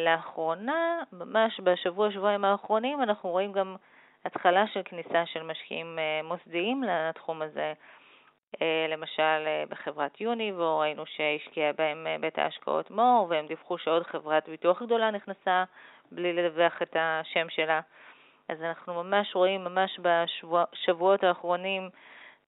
לאחרונה, 0.01 1.00
ממש 1.12 1.60
בשבוע, 1.63 2.12
שבועיים 2.12 2.46
האחרונים, 2.46 3.03
אנחנו 3.03 3.29
רואים 3.29 3.51
גם 3.51 3.75
התחלה 4.25 4.68
של 4.68 4.82
כניסה 4.86 5.25
של 5.25 5.44
משקיעים 5.44 6.00
מוסדיים 6.24 6.84
לתחום 6.84 7.41
הזה. 7.41 7.74
למשל, 8.89 9.48
בחברת 9.70 10.22
יוניבור, 10.22 10.82
ראינו 10.82 11.03
שהשקיע 11.06 11.72
בהם 11.77 12.08
בית 12.22 12.39
ההשקעות 12.39 12.91
מור, 12.91 13.27
והם 13.29 13.48
דיווחו 13.48 13.77
שעוד 13.77 14.03
חברת 14.03 14.50
ביטוח 14.50 14.82
גדולה 14.84 15.12
נכנסה 15.12 15.63
בלי 16.12 16.34
לדווח 16.34 16.82
את 16.82 16.96
השם 17.00 17.50
שלה. 17.50 17.82
אז 18.50 18.62
אנחנו 18.62 19.03
ממש 19.03 19.36
רואים, 19.36 19.63
ממש 19.63 20.00
בשבועות 20.50 21.24
האחרונים, 21.24 21.89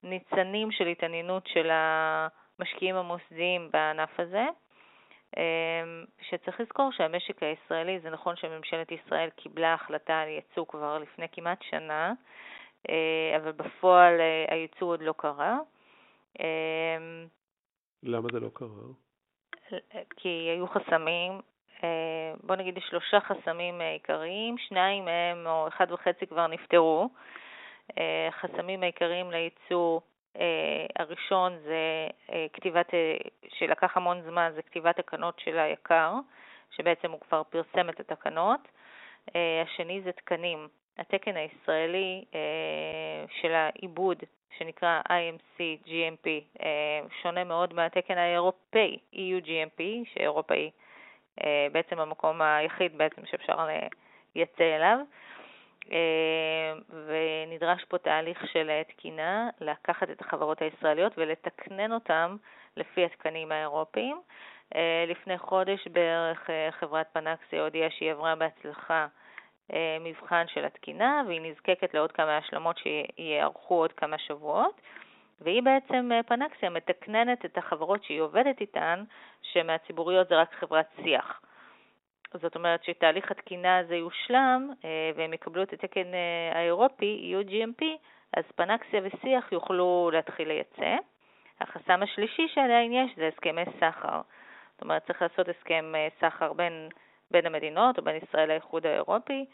ניצנים 0.03 0.72
של 0.72 0.88
התעניינות 0.88 1.48
של 1.48 1.70
המשקיעים 1.72 2.96
המוסדיים 2.96 3.70
בענף 3.72 4.20
הזה. 4.20 4.46
שצריך 6.22 6.60
לזכור 6.60 6.91
שהמשק 6.91 7.43
הישראלי, 7.43 8.00
זה 8.00 8.10
נכון 8.10 8.36
שממשלת 8.36 8.91
ישראל 8.91 9.29
קיבלה 9.29 9.74
החלטה 9.74 10.20
על 10.20 10.27
ייצוא 10.27 10.65
כבר 10.67 10.98
לפני 10.98 11.25
כמעט 11.31 11.62
שנה, 11.62 12.13
אבל 13.36 13.51
בפועל 13.51 14.13
הייצוא 14.48 14.88
עוד 14.88 15.01
לא 15.01 15.13
קרה. 15.17 15.58
למה 18.03 18.27
זה 18.34 18.39
לא 18.39 18.50
קרה? 18.53 18.88
כי 20.15 20.29
היו 20.29 20.67
חסמים, 20.67 21.41
אה, 21.84 22.20
בוא 22.43 22.55
נגיד 22.55 22.77
שלושה 22.89 23.19
חסמים 23.19 23.81
עיקריים, 23.81 24.57
שניים 24.57 25.05
מהם 25.05 25.47
או 25.47 25.67
אחד 25.67 25.91
וחצי 25.91 26.27
כבר 26.27 26.47
נפתרו. 26.47 27.09
החסמים 28.29 28.79
אה, 28.79 28.88
העיקריים 28.88 29.31
לייצוא, 29.31 30.00
אה, 30.39 30.85
הראשון 31.00 31.57
זה 31.63 32.07
כתיבת, 32.53 32.89
שלקח 33.47 33.97
המון 33.97 34.21
זמן, 34.21 34.51
זה 34.55 34.61
כתיבת 34.61 34.97
תקנות 34.97 35.39
של 35.39 35.59
היקר, 35.59 36.13
שבעצם 36.75 37.11
הוא 37.11 37.19
כבר 37.19 37.43
פרסם 37.43 37.89
את 37.89 38.00
התקנות. 38.00 38.67
השני 39.63 40.01
זה 40.01 40.11
תקנים. 40.11 40.67
התקן 40.97 41.35
הישראלי 41.38 42.25
של 43.41 43.51
העיבוד 43.53 44.23
שנקרא 44.57 45.01
IMC 45.09 45.88
GMP, 45.88 46.27
אה, 46.61 47.01
שונה 47.21 47.43
מאוד 47.43 47.73
מהתקן 47.73 48.17
האירופאי, 48.17 48.97
EU 49.13 49.45
GMP, 49.45 49.81
שאירופאי 50.13 50.65
אה, 50.65 50.69
בעצם 51.71 52.00
המקום 52.00 52.41
היחיד 52.41 52.97
בעצם 52.97 53.21
שאפשר 53.25 53.67
לייצא 54.35 54.75
אליו. 54.75 54.97
אה, 55.91 56.73
ונדרש 56.89 57.83
פה 57.83 57.97
תהליך 57.97 58.47
של 58.53 58.81
תקינה, 58.88 59.50
לקחת 59.61 60.09
את 60.09 60.21
החברות 60.21 60.61
הישראליות 60.61 61.13
ולתקנן 61.17 61.91
אותן 61.91 62.35
לפי 62.77 63.05
התקנים 63.05 63.51
האירופיים. 63.51 64.21
לפני 65.07 65.38
חודש 65.38 65.88
בערך 65.88 66.50
חברת 66.79 67.07
פנקסי 67.13 67.59
הודיעה 67.59 67.89
שהיא 67.89 68.11
עברה 68.11 68.35
בהצלחה 68.35 69.07
אה, 69.73 69.97
מבחן 70.00 70.45
של 70.47 70.65
התקינה, 70.65 71.23
והיא 71.27 71.41
נזקקת 71.41 71.93
לעוד 71.93 72.11
כמה 72.11 72.38
השלמות 72.38 72.75
שיערכו 72.77 73.75
עוד 73.75 73.91
כמה 73.93 74.17
שבועות. 74.17 74.81
והיא 75.41 75.63
בעצם, 75.63 76.10
אה, 76.12 76.24
פנקסיה, 76.24 76.69
מתקננת 76.69 77.45
את 77.45 77.57
החברות 77.57 78.03
שהיא 78.03 78.21
עובדת 78.21 78.62
איתן, 78.62 79.03
שמהציבוריות 79.41 80.27
זה 80.27 80.36
רק 80.41 80.53
חברת 80.53 80.86
שיח. 81.03 81.41
זאת 82.33 82.55
אומרת 82.55 82.83
שתהליך 82.83 83.31
התקינה 83.31 83.77
הזה 83.77 83.95
יושלם 83.95 84.69
אה, 84.86 85.12
והם 85.15 85.33
יקבלו 85.33 85.63
את 85.63 85.74
התקן 85.74 86.07
האירופי, 86.55 87.33
EU 87.33 87.50
GMP, 87.50 87.86
אז 88.38 88.43
פנקסיה 88.55 89.01
ושיח 89.03 89.51
יוכלו 89.51 90.10
להתחיל 90.13 90.48
לייצא. 90.48 90.95
החסם 91.62 92.03
השלישי 92.03 92.48
שעדיין 92.48 92.93
יש 92.93 93.12
זה 93.15 93.27
הסכמי 93.27 93.62
סחר. 93.79 94.21
זאת 94.74 94.81
אומרת, 94.81 95.07
צריך 95.07 95.21
לעשות 95.21 95.50
הסכם 95.50 95.93
סחר 96.19 96.53
בין 96.53 96.89
בין 97.31 97.45
המדינות 97.45 97.98
או 97.98 98.03
בין 98.03 98.15
ישראל 98.15 98.48
לאיחוד 98.48 98.86
האירופי, 98.86 99.45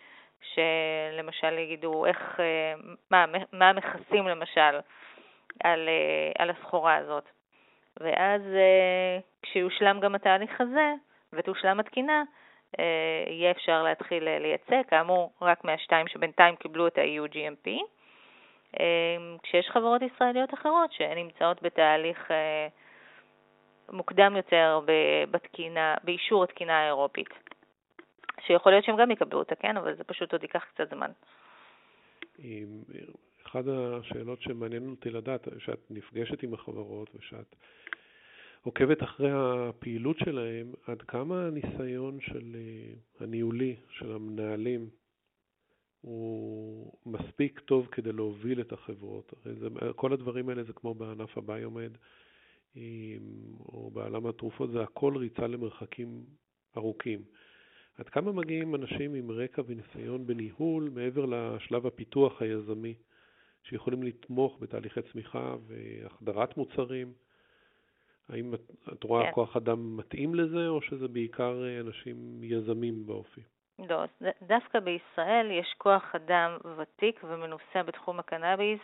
שלמשל 0.54 1.58
יגידו 1.58 2.06
איך, 2.06 2.40
אה, 2.40 2.74
מה, 3.12 3.26
מה 3.54 3.70
המכסים 3.70 4.28
למשל 4.28 4.80
על, 5.64 5.90
אה, 5.90 6.44
על 6.44 6.50
הסחורה 6.50 6.96
הזאת. 6.96 7.30
ואז 8.00 8.42
אה, 8.42 9.20
כשיושלם 9.42 10.00
גם 10.00 10.16
התהליך 10.16 10.62
הזה 10.62 10.94
ותושלם 11.34 11.80
התקינה, 11.80 12.24
יהיה 13.28 13.52
אפשר 13.52 13.84
להתחיל 13.84 14.24
לייצא, 14.40 14.82
כאמור, 14.88 15.32
רק 15.42 15.64
מהשתיים 15.64 16.08
שבינתיים 16.08 16.56
קיבלו 16.56 16.88
את 16.88 16.98
ה-EU 16.98 17.34
GMP. 17.34 17.70
כשיש 19.44 19.70
חברות 19.70 20.02
ישראליות 20.02 20.54
אחרות 20.54 20.92
שנמצאות 20.92 21.62
בתהליך 21.62 22.32
מוקדם 23.92 24.36
יותר 24.36 24.80
בתקינה, 25.32 25.96
באישור 26.04 26.44
התקינה 26.44 26.80
האירופית. 26.80 27.30
שיכול 28.42 28.72
להיות 28.72 28.86
שהם 28.86 28.98
גם 28.98 29.12
יקבלו 29.12 29.40
אותה, 29.40 29.56
כן? 29.56 29.78
אבל 29.78 29.96
זה 29.96 30.04
פשוט 30.04 30.34
עוד 30.34 30.44
ייקח 30.44 30.64
קצת 30.64 30.90
זמן. 30.90 31.12
אחת 33.48 33.64
השאלות 33.68 34.42
שמעניין 34.42 34.90
אותי 34.90 35.10
לדעת, 35.10 35.48
שאת 35.58 35.80
נפגשת 35.90 36.44
עם 36.44 36.54
החברות 36.54 37.10
ושאת 37.16 37.56
עוקבת 38.62 39.04
אחרי 39.04 39.32
הפעילות 39.34 40.18
שלהם, 40.18 40.72
עד 40.88 41.02
כמה 41.02 41.48
הניסיון 41.48 42.20
של 42.22 42.56
אה, 42.56 42.94
הניהולי, 43.20 43.76
של 43.90 44.12
המנהלים, 44.12 44.90
הוא 46.02 46.94
מספיק 47.06 47.60
טוב 47.60 47.88
כדי 47.92 48.12
להוביל 48.12 48.62
את 48.62 48.74
החברות. 48.74 49.34
כל 49.96 50.14
הדברים 50.14 50.50
האלה 50.50 50.64
זה 50.64 50.74
כמו 50.74 50.94
בענף 50.94 51.38
הביומד 51.38 51.92
או 53.60 53.92
בעולם 53.94 54.28
התרופות, 54.28 54.72
זה 54.72 54.82
הכל 54.82 55.18
ריצה 55.18 55.48
למרחקים 55.48 56.24
ארוכים. 56.78 57.22
עד 57.98 58.10
כמה 58.10 58.32
מגיעים 58.32 58.76
אנשים 58.76 59.14
עם 59.14 59.32
רקע 59.32 59.62
וניסיון 59.68 60.28
בניהול 60.28 60.90
מעבר 60.94 61.26
לשלב 61.26 61.88
הפיתוח 61.88 62.42
היזמי, 62.42 62.94
שיכולים 63.70 64.04
לתמוך 64.04 64.58
בתהליכי 64.60 65.02
צמיחה 65.02 65.56
והחדרת 65.68 66.58
מוצרים? 66.58 67.14
האם 68.30 68.54
את, 68.54 68.62
את 68.94 69.04
רואה 69.04 69.24
כן. 69.26 69.32
כוח 69.32 69.58
אדם 69.58 69.98
מתאים 69.98 70.36
לזה, 70.36 70.68
או 70.68 70.82
שזה 70.82 71.08
בעיקר 71.08 71.56
אנשים 71.82 72.44
יזמים 72.44 73.06
באופי? 73.06 73.42
לא, 73.80 74.04
דווקא 74.42 74.80
בישראל 74.80 75.52
יש 75.52 75.76
כוח 75.78 76.16
אדם 76.16 76.58
ותיק 76.78 77.20
ומנוסה 77.24 77.84
בתחום 77.86 78.20
הקנאביס 78.20 78.80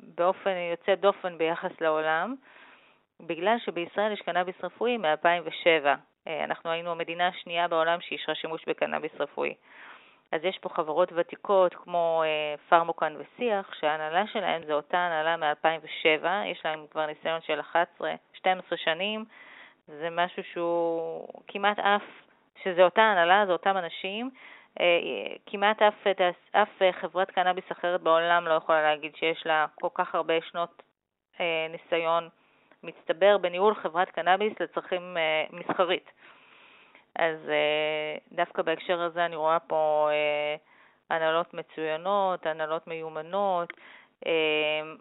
באופן 0.00 0.50
יוצא 0.70 0.94
דופן 0.94 1.38
ביחס 1.38 1.80
לעולם, 1.80 2.34
בגלל 3.20 3.56
שבישראל 3.58 4.12
יש 4.12 4.20
קנאביס 4.20 4.54
רפואי 4.62 4.96
מ-2007. 4.96 5.86
אה, 6.28 6.44
אנחנו 6.44 6.70
היינו 6.70 6.90
המדינה 6.90 7.28
השנייה 7.28 7.68
בעולם 7.68 8.00
שאישרה 8.00 8.34
שימוש 8.34 8.64
בקנאביס 8.68 9.12
רפואי. 9.20 9.54
אז 10.34 10.44
יש 10.44 10.58
פה 10.58 10.68
חברות 10.68 11.12
ותיקות 11.14 11.74
כמו 11.74 12.22
אה, 12.26 12.54
פרמוקן 12.68 13.14
ושיח, 13.18 13.74
שההנהלה 13.80 14.26
שלהן 14.26 14.66
זו 14.66 14.72
אותה 14.72 14.98
הנהלה 14.98 15.36
מ-2007, 15.36 16.26
יש 16.46 16.60
להן 16.64 16.86
כבר 16.90 17.06
ניסיון 17.06 17.40
של 17.40 17.60
11-12 18.00 18.04
שנים, 18.76 19.24
זה 19.86 20.08
משהו 20.10 20.42
שהוא 20.52 21.28
כמעט 21.48 21.78
אף, 21.78 22.02
שזה 22.62 22.84
אותה 22.84 23.02
הנהלה, 23.02 23.46
זה 23.46 23.52
אותם 23.52 23.76
אנשים, 23.76 24.30
אה, 24.80 24.86
כמעט 25.46 25.82
אף, 25.82 26.06
אף 26.52 26.82
חברת 27.00 27.30
קנאביס 27.30 27.64
אחרת 27.72 28.00
בעולם 28.00 28.46
לא 28.46 28.54
יכולה 28.54 28.82
להגיד 28.82 29.16
שיש 29.16 29.46
לה 29.46 29.66
כל 29.74 29.88
כך 29.94 30.14
הרבה 30.14 30.34
שנות 30.50 30.82
ניסיון 31.70 32.28
מצטבר 32.84 33.38
בניהול 33.38 33.74
חברת 33.74 34.10
קנאביס 34.10 34.52
לצרכים 34.60 35.16
אה, 35.16 35.44
מסחרית. 35.50 36.10
אז 37.18 37.48
אה, 37.48 38.16
דווקא 38.32 38.62
בהקשר 38.62 39.00
הזה 39.00 39.26
אני 39.26 39.36
רואה 39.36 39.58
פה 39.60 40.08
אה, 40.10 40.56
הנהלות 41.16 41.54
מצוינות, 41.54 42.46
הנהלות 42.46 42.86
מיומנות. 42.86 43.72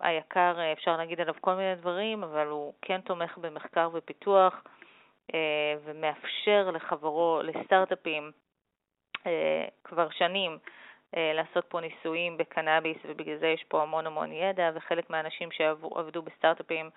היקר, 0.01 0.55
אפשר 0.73 0.97
להגיד 0.97 1.21
עליו 1.21 1.33
כל 1.41 1.53
מיני 1.53 1.75
דברים, 1.75 2.23
אבל 2.23 2.47
הוא 2.47 2.73
כן 2.81 3.01
תומך 3.01 3.37
במחקר 3.37 3.89
ופיתוח 3.93 4.63
ומאפשר 5.85 6.71
לחברו, 6.71 7.41
לסטארט-אפים 7.43 8.31
כבר 9.83 10.09
שנים 10.09 10.57
לעשות 11.13 11.65
פה 11.65 11.79
ניסויים 11.81 12.37
בקנאביס, 12.37 12.97
ובגלל 13.05 13.37
זה 13.37 13.47
יש 13.47 13.63
פה 13.67 13.81
המון 13.81 14.07
המון 14.07 14.31
ידע, 14.31 14.71
וחלק 14.75 15.09
מהאנשים 15.09 15.51
שעבדו 15.51 16.21
בסטארט-אפים 16.21 16.89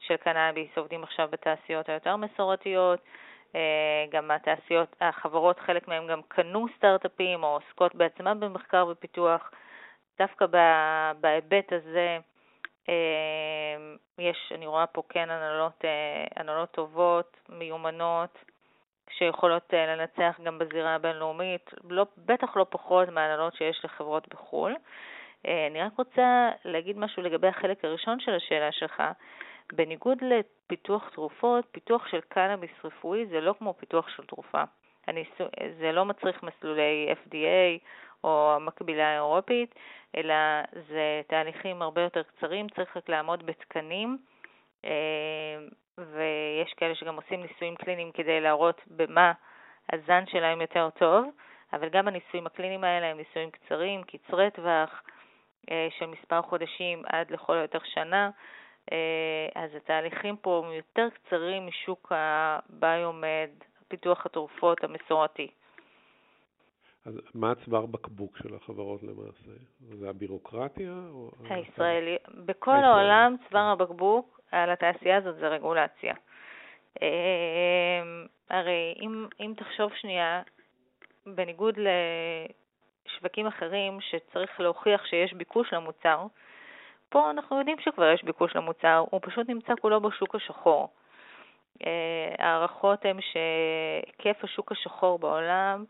של 0.00 0.16
קנאביס 0.16 0.70
עובדים 0.76 1.02
עכשיו 1.02 1.28
בתעשיות 1.32 1.88
היותר 1.88 2.16
מסורתיות. 2.16 3.00
אה, 3.54 4.04
גם 4.10 4.30
התעשיות, 4.30 4.96
החברות, 5.00 5.60
חלק 5.60 5.88
מהן 5.88 6.06
גם 6.06 6.20
קנו 6.28 6.66
סטארט-אפים 6.76 7.42
או 7.42 7.48
עוסקות 7.48 7.94
בעצמן 7.94 8.40
במחקר 8.40 8.86
ופיתוח. 8.90 9.50
דווקא 10.18 10.46
בהיבט 11.20 11.72
הזה 11.72 12.18
אה, 12.88 12.94
יש, 14.18 14.52
אני 14.54 14.66
רואה 14.66 14.86
פה 14.86 15.02
כן 15.08 15.30
הנהלות, 15.30 15.84
אה, 15.84 16.24
הנהלות 16.36 16.70
טובות, 16.70 17.36
מיומנות, 17.48 18.38
שיכולות 19.10 19.72
לנצח 19.72 20.40
גם 20.44 20.58
בזירה 20.58 20.94
הבינלאומית, 20.94 21.70
לא, 21.90 22.06
בטח 22.18 22.56
לא 22.56 22.66
פחות 22.70 23.08
מהנהלות 23.08 23.54
שיש 23.54 23.84
לחברות 23.84 24.28
בחו"ל. 24.28 24.76
אני 25.44 25.82
רק 25.82 25.92
רוצה 25.98 26.50
להגיד 26.64 26.98
משהו 26.98 27.22
לגבי 27.22 27.48
החלק 27.48 27.84
הראשון 27.84 28.20
של 28.20 28.34
השאלה 28.34 28.72
שלך. 28.72 29.02
בניגוד 29.72 30.18
לפיתוח 30.22 31.08
תרופות, 31.08 31.64
פיתוח 31.72 32.06
של 32.08 32.20
קנאביס 32.28 32.70
רפואי 32.84 33.26
זה 33.26 33.40
לא 33.40 33.54
כמו 33.58 33.74
פיתוח 33.78 34.08
של 34.08 34.24
תרופה. 34.26 34.62
זה 35.78 35.92
לא 35.92 36.04
מצריך 36.04 36.42
מסלולי 36.42 37.08
FDA 37.12 37.84
או 38.24 38.52
המקבילה 38.56 39.08
האירופית, 39.10 39.74
אלא 40.16 40.34
זה 40.88 41.22
תהליכים 41.26 41.82
הרבה 41.82 42.00
יותר 42.02 42.22
קצרים, 42.22 42.68
צריך 42.68 42.96
רק 42.96 43.08
לעמוד 43.08 43.46
בתקנים, 43.46 44.18
אה, 44.84 44.90
ויש 45.98 46.72
כאלה 46.76 46.94
שגם 46.94 47.16
עושים 47.16 47.42
ניסויים 47.42 47.76
קליניים 47.76 48.12
כדי 48.12 48.40
להראות 48.40 48.80
במה 48.86 49.32
הזן 49.92 50.24
שלהם 50.26 50.60
יותר 50.60 50.88
טוב, 50.98 51.24
אבל 51.72 51.88
גם 51.88 52.08
הניסויים 52.08 52.46
הקליניים 52.46 52.84
האלה 52.84 53.06
הם 53.06 53.16
ניסויים 53.16 53.50
קצרים, 53.50 54.02
קצרי 54.02 54.50
טווח, 54.50 55.02
אה, 55.70 55.88
של 55.98 56.06
מספר 56.06 56.42
חודשים 56.42 57.02
עד 57.06 57.30
לכל 57.30 57.56
היותר 57.56 57.78
שנה, 57.84 58.30
אז 59.54 59.74
התהליכים 59.74 60.36
פה 60.36 60.62
הם 60.66 60.72
יותר 60.72 61.08
קצרים 61.14 61.66
משוק 61.66 62.12
הביומד, 62.14 63.50
פיתוח 63.88 64.26
התרופות 64.26 64.84
המסורתי. 64.84 65.50
אז 67.06 67.14
מה 67.34 67.50
הצוואר 67.50 67.86
בקבוק 67.86 68.36
של 68.36 68.54
החברות 68.54 69.02
למעשה? 69.02 69.50
זה 69.80 70.10
הבירוקרטיה? 70.10 70.92
או... 71.10 71.30
הישראלי, 71.50 72.16
בכל 72.28 72.70
הישראלי. 72.70 72.86
העולם 72.86 73.36
צוואר 73.48 73.72
הבקבוק 73.72 74.40
על 74.52 74.70
התעשייה 74.70 75.16
הזאת 75.16 75.36
זה 75.36 75.48
רגולציה. 75.48 76.14
הרי 78.50 78.94
אם, 79.00 79.26
אם 79.40 79.54
תחשוב 79.56 79.92
שנייה, 79.94 80.42
בניגוד 81.26 81.78
לשווקים 83.06 83.46
אחרים 83.46 83.98
שצריך 84.00 84.60
להוכיח 84.60 85.04
שיש 85.04 85.32
ביקוש 85.32 85.72
למוצר, 85.72 86.26
פה 87.10 87.30
אנחנו 87.30 87.58
יודעים 87.58 87.76
שכבר 87.80 88.10
יש 88.10 88.24
ביקוש 88.24 88.56
למוצר, 88.56 89.04
הוא 89.10 89.20
פשוט 89.22 89.48
נמצא 89.48 89.72
כולו 89.80 90.00
בשוק 90.00 90.34
השחור. 90.34 90.88
ההערכות 92.38 93.04
הן 93.04 93.16
שהיקף 93.20 94.44
השוק 94.44 94.72
השחור 94.72 95.18
בעולם 95.18 95.84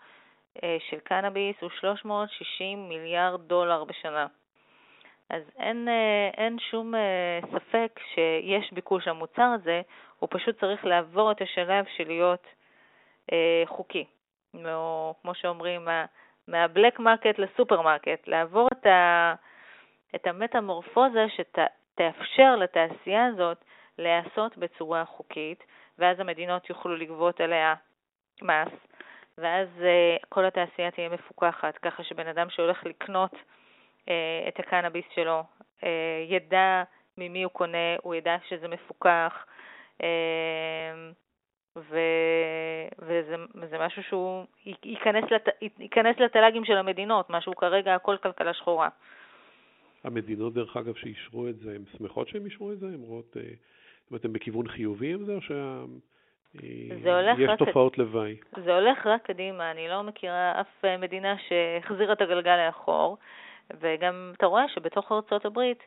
אה, 0.62 0.76
של 0.90 0.98
קנאביס 0.98 1.56
הוא 1.60 1.70
360 1.70 2.88
מיליארד 2.88 3.40
דולר 3.40 3.84
בשנה. 3.84 4.26
אז 5.30 5.42
אין, 5.58 5.88
אה, 5.88 6.30
אין 6.36 6.58
שום 6.58 6.94
אה, 6.94 7.40
ספק 7.52 8.00
שיש 8.14 8.72
ביקוש 8.72 9.08
למוצר 9.08 9.42
הזה, 9.60 9.82
הוא 10.18 10.28
פשוט 10.32 10.60
צריך 10.60 10.84
לעבור 10.84 11.30
את 11.30 11.42
השלב 11.42 11.84
של 11.96 12.06
להיות 12.06 12.46
אה, 13.32 13.62
חוקי. 13.66 14.04
או, 14.64 15.14
כמו 15.22 15.34
שאומרים, 15.34 15.84
מה, 15.84 16.04
מה 16.48 16.62
black 16.62 16.98
market 16.98 17.38
לסופרמרקט, 17.38 18.28
לעבור 18.28 18.68
את, 18.72 18.86
ה, 18.86 19.34
את 20.14 20.26
המטמורפוזה 20.26 21.26
שתאפשר 21.28 22.56
לתעשייה 22.56 23.26
הזאת 23.26 23.64
להיעשות 23.98 24.58
בצורה 24.58 25.04
חוקית, 25.04 25.64
ואז 25.98 26.20
המדינות 26.20 26.70
יוכלו 26.70 26.96
לגבות 26.96 27.40
עליה 27.40 27.74
מס, 28.42 28.72
ואז 29.38 29.68
uh, 29.78 30.26
כל 30.28 30.44
התעשייה 30.44 30.90
תהיה 30.90 31.08
מפוקחת, 31.08 31.78
ככה 31.78 32.04
שבן 32.04 32.26
אדם 32.26 32.50
שהולך 32.50 32.86
לקנות 32.86 33.32
uh, 33.32 34.08
את 34.48 34.58
הקנאביס 34.58 35.04
שלו 35.14 35.42
uh, 35.80 35.84
ידע 36.28 36.82
ממי 37.18 37.42
הוא 37.42 37.52
קונה, 37.52 37.96
הוא 38.02 38.14
ידע 38.14 38.36
שזה 38.48 38.68
מפוקח, 38.68 39.46
ו, 41.76 41.98
וזה, 42.98 43.36
וזה 43.54 43.78
משהו 43.78 44.02
שהוא 44.02 44.44
ייכנס, 44.84 45.30
לת, 45.30 45.48
ייכנס 45.78 46.16
לתל"גים 46.18 46.64
של 46.64 46.76
המדינות, 46.76 47.30
משהו 47.30 47.56
כרגע 47.56 47.94
הכל 47.94 48.16
כלכלה 48.16 48.54
שחורה. 48.54 48.88
המדינות, 50.04 50.54
דרך 50.54 50.76
אגב, 50.76 50.94
שאישרו 50.94 51.48
את 51.48 51.58
זה, 51.58 51.74
הן 51.74 51.84
שמחות 51.98 52.28
שהן 52.28 52.44
אישרו 52.44 52.72
את 52.72 52.78
זה? 52.78 52.86
הן 52.86 53.00
רואות, 53.00 53.36
זאת 53.36 54.10
אומרת, 54.10 54.24
הן 54.24 54.32
בכיוון 54.32 54.68
חיובי 54.68 55.14
עם 55.14 55.24
זה, 55.24 55.34
או 55.34 55.40
שה... 55.40 55.84
זה 57.02 57.16
הולך 57.16 57.38
יש. 57.38 57.50
תופעות 57.58 57.98
לוואי. 57.98 58.36
זה 58.64 58.74
הולך 58.74 59.06
רק 59.06 59.22
קדימה, 59.22 59.70
אני 59.70 59.88
לא 59.88 60.02
מכירה 60.02 60.60
אף 60.60 60.84
אה, 60.84 60.96
מדינה 60.96 61.36
שהחזירה 61.48 62.12
את 62.12 62.20
הגלגל 62.20 62.66
לאחור, 62.66 63.18
וגם 63.80 64.32
אתה 64.36 64.46
רואה 64.46 64.68
שבתוך 64.68 65.12
ארצות 65.12 65.44
הברית, 65.44 65.82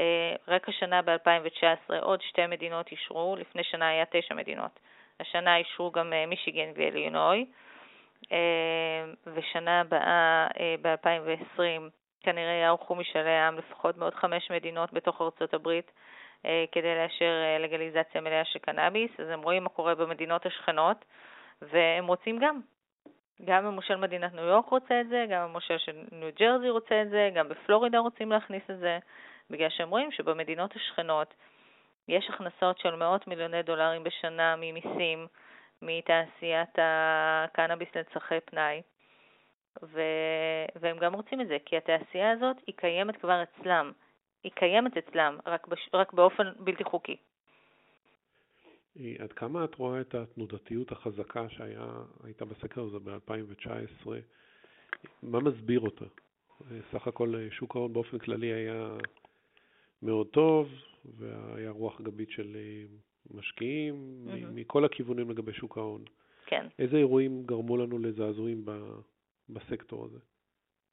אה, 0.00 0.34
רק 0.48 0.68
השנה 0.68 1.02
ב-2019 1.02 1.94
עוד 2.02 2.22
שתי 2.22 2.46
מדינות 2.46 2.88
אישרו, 2.92 3.36
לפני 3.38 3.64
שנה 3.64 3.88
היה 3.88 4.04
תשע 4.10 4.34
מדינות. 4.34 4.80
השנה 5.20 5.56
אישרו 5.56 5.90
גם 5.90 6.12
אה, 6.12 6.26
מישיגן 6.26 6.70
ואליונוי, 6.76 7.46
ושנה 9.26 9.80
הבאה, 9.80 10.46
ב-2020, 10.82 11.60
כנראה 12.22 12.52
יערכו 12.52 12.94
משאלי 12.94 13.38
עם 13.38 13.58
לפחות 13.58 13.96
בעוד 13.96 14.14
חמש 14.14 14.50
מדינות 14.50 14.92
בתוך 14.92 15.22
ארצות 15.22 15.54
הברית. 15.54 15.90
אה, 16.46 16.64
כדי 16.72 16.94
לאשר 16.94 17.42
אה, 17.44 17.58
לגליזציה 17.58 18.20
מלאה 18.20 18.44
של 18.44 18.58
קנאביס, 18.58 19.10
אז 19.18 19.28
הם 19.28 19.42
רואים 19.42 19.62
מה 19.62 19.68
קורה 19.68 19.94
במדינות 19.94 20.46
השכנות, 20.46 21.04
והם 21.62 22.06
רוצים 22.06 22.38
גם. 22.38 22.60
גם 23.44 23.66
המושל 23.66 23.96
מדינת 23.96 24.34
ניו 24.34 24.44
יורק 24.44 24.66
רוצה 24.66 25.00
את 25.00 25.08
זה, 25.08 25.26
גם 25.30 25.42
המושל 25.42 25.78
של 25.78 26.04
ניו 26.12 26.28
ג'רזי 26.38 26.70
רוצה 26.70 27.02
את 27.02 27.10
זה, 27.10 27.30
גם 27.34 27.48
בפלורידה 27.48 27.98
רוצים 27.98 28.32
להכניס 28.32 28.62
את 28.70 28.78
זה, 28.78 28.98
בגלל 29.50 29.68
שהם 29.70 29.90
רואים 29.90 30.12
שבמדינות 30.12 30.76
השכנות 30.76 31.34
יש 32.08 32.30
הכנסות 32.30 32.78
של 32.78 32.94
מאות 32.94 33.26
מיליוני 33.26 33.62
דולרים 33.62 34.04
בשנה 34.04 34.54
ממיסים, 34.56 35.26
מתעשיית 35.82 36.78
הקנאביס 36.78 37.88
לצרכי 37.94 38.40
פנאי, 38.44 38.82
ו... 39.82 40.00
והם 40.80 40.98
גם 40.98 41.14
רוצים 41.14 41.40
את 41.40 41.48
זה, 41.48 41.56
כי 41.64 41.76
התעשייה 41.76 42.30
הזאת 42.30 42.56
היא 42.66 42.74
קיימת 42.76 43.16
כבר 43.16 43.42
אצלם. 43.42 43.92
היא 44.42 44.52
קיימת 44.52 44.96
אצלם, 44.96 45.38
רק, 45.46 45.68
בש... 45.68 45.88
רק 45.94 46.12
באופן 46.12 46.46
בלתי 46.58 46.84
חוקי. 46.84 47.16
עד 49.18 49.32
כמה 49.32 49.64
את 49.64 49.74
רואה 49.74 50.00
את 50.00 50.14
התנודתיות 50.14 50.92
החזקה 50.92 51.48
שהייתה 51.48 52.44
בסקר 52.44 52.82
הזה 52.82 52.98
ב-2019? 52.98 54.08
מה 55.22 55.40
מסביר 55.40 55.80
אותה? 55.80 56.04
סך 56.92 57.06
הכל 57.06 57.34
שוק 57.50 57.76
ההון 57.76 57.92
באופן 57.92 58.18
כללי 58.18 58.46
היה 58.46 58.88
מאוד 60.02 60.26
טוב, 60.26 60.68
והיה 61.18 61.70
רוח 61.70 62.00
גבית 62.00 62.30
של 62.30 62.56
משקיעים 63.30 63.94
mm-hmm. 63.94 64.46
מכל 64.54 64.84
הכיוונים 64.84 65.30
לגבי 65.30 65.52
שוק 65.52 65.78
ההון. 65.78 66.04
כן. 66.46 66.66
איזה 66.78 66.96
אירועים 66.96 67.42
גרמו 67.46 67.76
לנו 67.76 67.98
לזעזועים 67.98 68.64
בסקטור 69.48 70.04
הזה? 70.04 70.18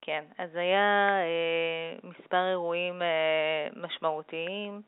כן, 0.01 0.25
אז 0.37 0.55
היה 0.55 1.09
אה, 1.21 2.09
מספר 2.09 2.49
אירועים 2.49 3.01
אה, 3.01 3.67
משמעותיים. 3.75 4.81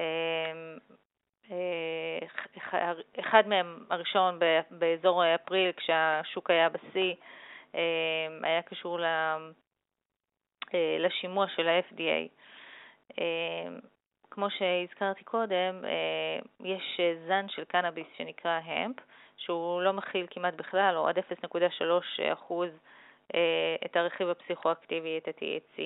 אה, 0.00 0.52
אה, 1.50 2.18
אחד 3.20 3.48
מהם, 3.48 3.84
הראשון, 3.90 4.38
באזור 4.70 5.34
אפריל, 5.34 5.72
כשהשוק 5.72 6.50
היה 6.50 6.68
בשיא, 6.68 7.14
אה, 7.74 8.28
היה 8.42 8.62
קשור 8.62 9.00
ל, 9.00 9.04
אה, 10.74 10.96
לשימוע 10.98 11.46
של 11.56 11.68
ה-FDA. 11.68 12.28
אה, 13.18 13.78
כמו 14.30 14.50
שהזכרתי 14.50 15.24
קודם, 15.24 15.84
אה, 15.84 16.38
יש 16.64 17.00
זן 17.26 17.48
של 17.48 17.64
קנאביס 17.64 18.06
שנקרא 18.16 18.60
המפ, 18.64 18.96
שהוא 19.36 19.82
לא 19.82 19.92
מכיל 19.92 20.26
כמעט 20.30 20.54
בכלל, 20.54 20.96
או 20.96 21.08
עד 21.08 21.18
0.3 21.18 22.32
אחוז 22.32 22.70
אה, 22.70 22.99
את 23.84 23.96
הרכיב 23.96 24.28
הפסיכואקטיבי, 24.28 25.18
את 25.18 25.28
ה-THC. 25.28 25.82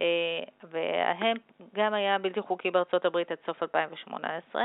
אה, 0.00 0.44
וההמפ 0.62 1.40
גם 1.74 1.94
היה 1.94 2.18
בלתי 2.18 2.40
חוקי 2.40 2.70
בארצות 2.70 3.04
הברית 3.04 3.30
עד 3.30 3.38
סוף 3.46 3.62
2018. 3.62 4.64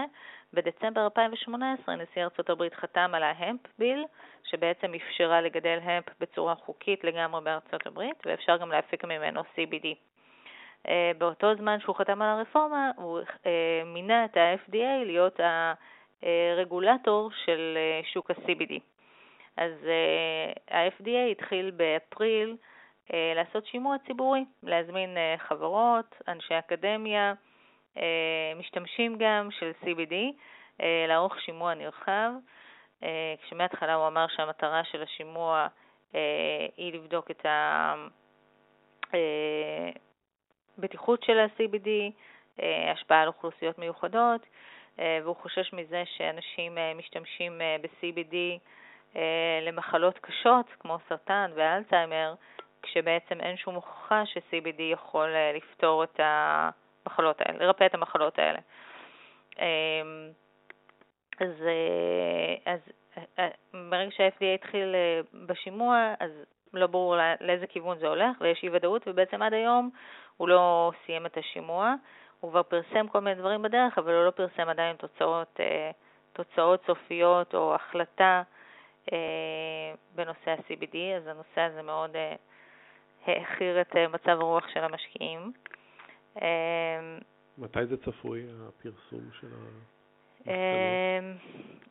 בדצמבר 0.53 1.05
2018 1.05 1.95
נשיא 1.95 2.23
ארצות 2.23 2.49
הברית 2.49 2.73
חתם 2.73 3.12
על 3.13 3.23
ההמפ 3.23 3.60
ביל, 3.79 4.05
שבעצם 4.43 4.93
אפשרה 4.93 5.41
לגדל 5.41 5.79
המפ 5.81 6.05
בצורה 6.19 6.55
חוקית 6.55 7.03
לגמרי 7.03 7.41
בארצות 7.41 7.88
הברית, 7.88 8.15
ואפשר 8.25 8.58
גם 8.58 8.71
להפיק 8.71 9.03
ממנו 9.05 9.41
CBD. 9.41 9.88
אה, 10.88 11.12
באותו 11.17 11.55
זמן 11.55 11.79
שהוא 11.79 11.95
חתם 11.95 12.21
על 12.21 12.29
הרפורמה, 12.29 12.91
הוא 12.95 13.19
מינה 13.86 14.25
את 14.25 14.38
ה-FDA 14.38 15.05
להיות 15.05 15.39
הרגולטור 16.23 17.29
של 17.45 17.77
שוק 18.13 18.31
ה-CBD. 18.31 18.94
אז 19.57 19.71
uh, 19.83 20.75
ה-FDA 20.75 21.31
התחיל 21.31 21.71
באפריל 21.71 22.57
uh, 23.07 23.13
לעשות 23.35 23.65
שימוע 23.65 23.95
ציבורי, 24.07 24.45
להזמין 24.63 25.17
uh, 25.17 25.41
חברות, 25.41 26.15
אנשי 26.27 26.59
אקדמיה, 26.59 27.33
uh, 27.95 27.99
משתמשים 28.59 29.17
גם 29.19 29.49
של 29.51 29.71
CBD, 29.83 30.13
uh, 30.77 30.83
לערוך 31.07 31.39
שימוע 31.39 31.73
נרחב, 31.73 32.31
uh, 33.01 33.05
כשמההתחלה 33.43 33.93
הוא 33.93 34.07
אמר 34.07 34.27
שהמטרה 34.27 34.83
של 34.83 35.03
השימוע 35.03 35.67
uh, 36.11 36.15
היא 36.77 36.93
לבדוק 36.93 37.31
את 37.31 37.45
הבטיחות 40.77 41.23
של 41.23 41.39
ה-CBD, 41.39 41.87
uh, 42.57 42.63
השפעה 42.93 43.21
על 43.21 43.27
אוכלוסיות 43.27 43.79
מיוחדות, 43.79 44.41
uh, 44.41 44.99
והוא 45.23 45.35
חושש 45.35 45.73
מזה 45.73 46.03
שאנשים 46.17 46.77
uh, 46.77 46.97
משתמשים 46.97 47.61
uh, 47.61 47.81
ב-CBD 47.81 48.33
אה, 48.33 48.57
למחלות 49.62 50.19
קשות 50.19 50.65
כמו 50.80 50.97
סרטן 51.10 51.51
ואלצהיימר, 51.56 52.34
כשבעצם 52.86 53.41
אין 53.41 53.58
שום 53.58 53.75
הוכחה 53.75 54.25
ש-CBD 54.25 54.82
יכול 54.82 55.30
אה, 55.36 55.51
לפתור 55.56 56.04
את 56.04 56.19
המחלות 56.19 57.41
האלה, 57.41 57.65
לרפא 57.65 57.86
את 57.86 57.93
המחלות 57.93 58.39
האלה. 58.39 58.60
אמ, 59.60 60.30
אז, 61.39 61.51
אה, 61.67 62.73
אז 62.73 62.80
ברגע 63.89 64.12
שה-FDA 64.12 64.45
התחיל 64.56 64.95
בשימוע, 65.34 66.13
אז 66.19 66.32
לא 66.73 66.88
ברור 66.88 67.15
לאיזה 67.41 67.67
כיוון 67.67 67.97
זה 67.99 68.08
הולך, 68.08 68.38
ויש 68.41 68.63
אי 68.63 68.69
ודאות, 68.69 69.08
ובעצם 69.08 69.41
עד 69.41 69.54
היום 69.54 69.89
הוא 70.38 70.49
לא 70.49 70.91
סיים 71.06 71.25
את 71.25 71.38
השימוע. 71.38 71.93
הוא 72.39 72.51
כבר 72.51 72.63
פרסם 72.63 73.08
כל 73.08 73.19
מיני 73.19 73.36
דברים 73.36 73.62
בדרך, 73.62 73.97
אבל 73.97 74.13
הוא 74.13 74.25
לא 74.25 74.32
פרסם 74.32 74.69
עדיין 74.69 74.95
תוצאות, 74.95 75.60
תוצאות 76.34 76.86
סופיות 76.86 77.56
או 77.56 77.75
החלטה 77.75 78.43
אה, 78.45 78.54
בנושא 80.15 80.51
ה-CBD, 80.51 80.97
אז 81.17 81.27
הנושא 81.27 81.61
הזה 81.61 81.81
מאוד 81.81 82.15
העכיר 83.25 83.81
את 83.81 83.95
אה, 83.95 84.07
מצב 84.07 84.29
הרוח 84.29 84.67
של 84.73 84.83
המשקיעים. 84.83 85.51
מתי 87.57 87.85
זה 87.85 87.97
צפוי, 87.97 88.45
הפרסום 88.67 89.29
של 89.39 89.47
ה... 89.47 89.85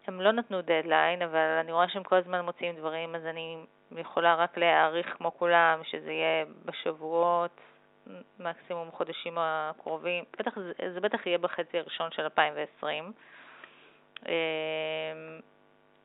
הם 0.07 0.21
לא 0.21 0.33
נתנו 0.33 0.63
דדליין, 0.63 1.23
אבל 1.23 1.59
אני 1.61 1.73
רואה 1.73 1.89
שהם 1.89 2.03
כל 2.03 2.17
הזמן 2.17 2.45
מוציאים 2.45 2.77
דברים, 2.77 3.15
אז 3.15 3.27
אני 3.27 3.57
יכולה 3.93 4.35
רק 4.35 4.59
להעריך 4.59 5.07
כמו 5.17 5.39
כולם 5.39 5.81
שזה 5.85 6.13
יהיה 6.13 6.45
בשבועות, 6.65 7.61
מקסימום 8.39 8.91
חודשים 8.91 9.35
הקרובים. 9.39 10.25
בטח, 10.39 10.53
זה 10.95 11.01
בטח 11.01 11.27
יהיה 11.27 11.39
בחצי 11.39 11.79
הראשון 11.79 12.11
של 12.11 12.23
2020. 12.23 13.13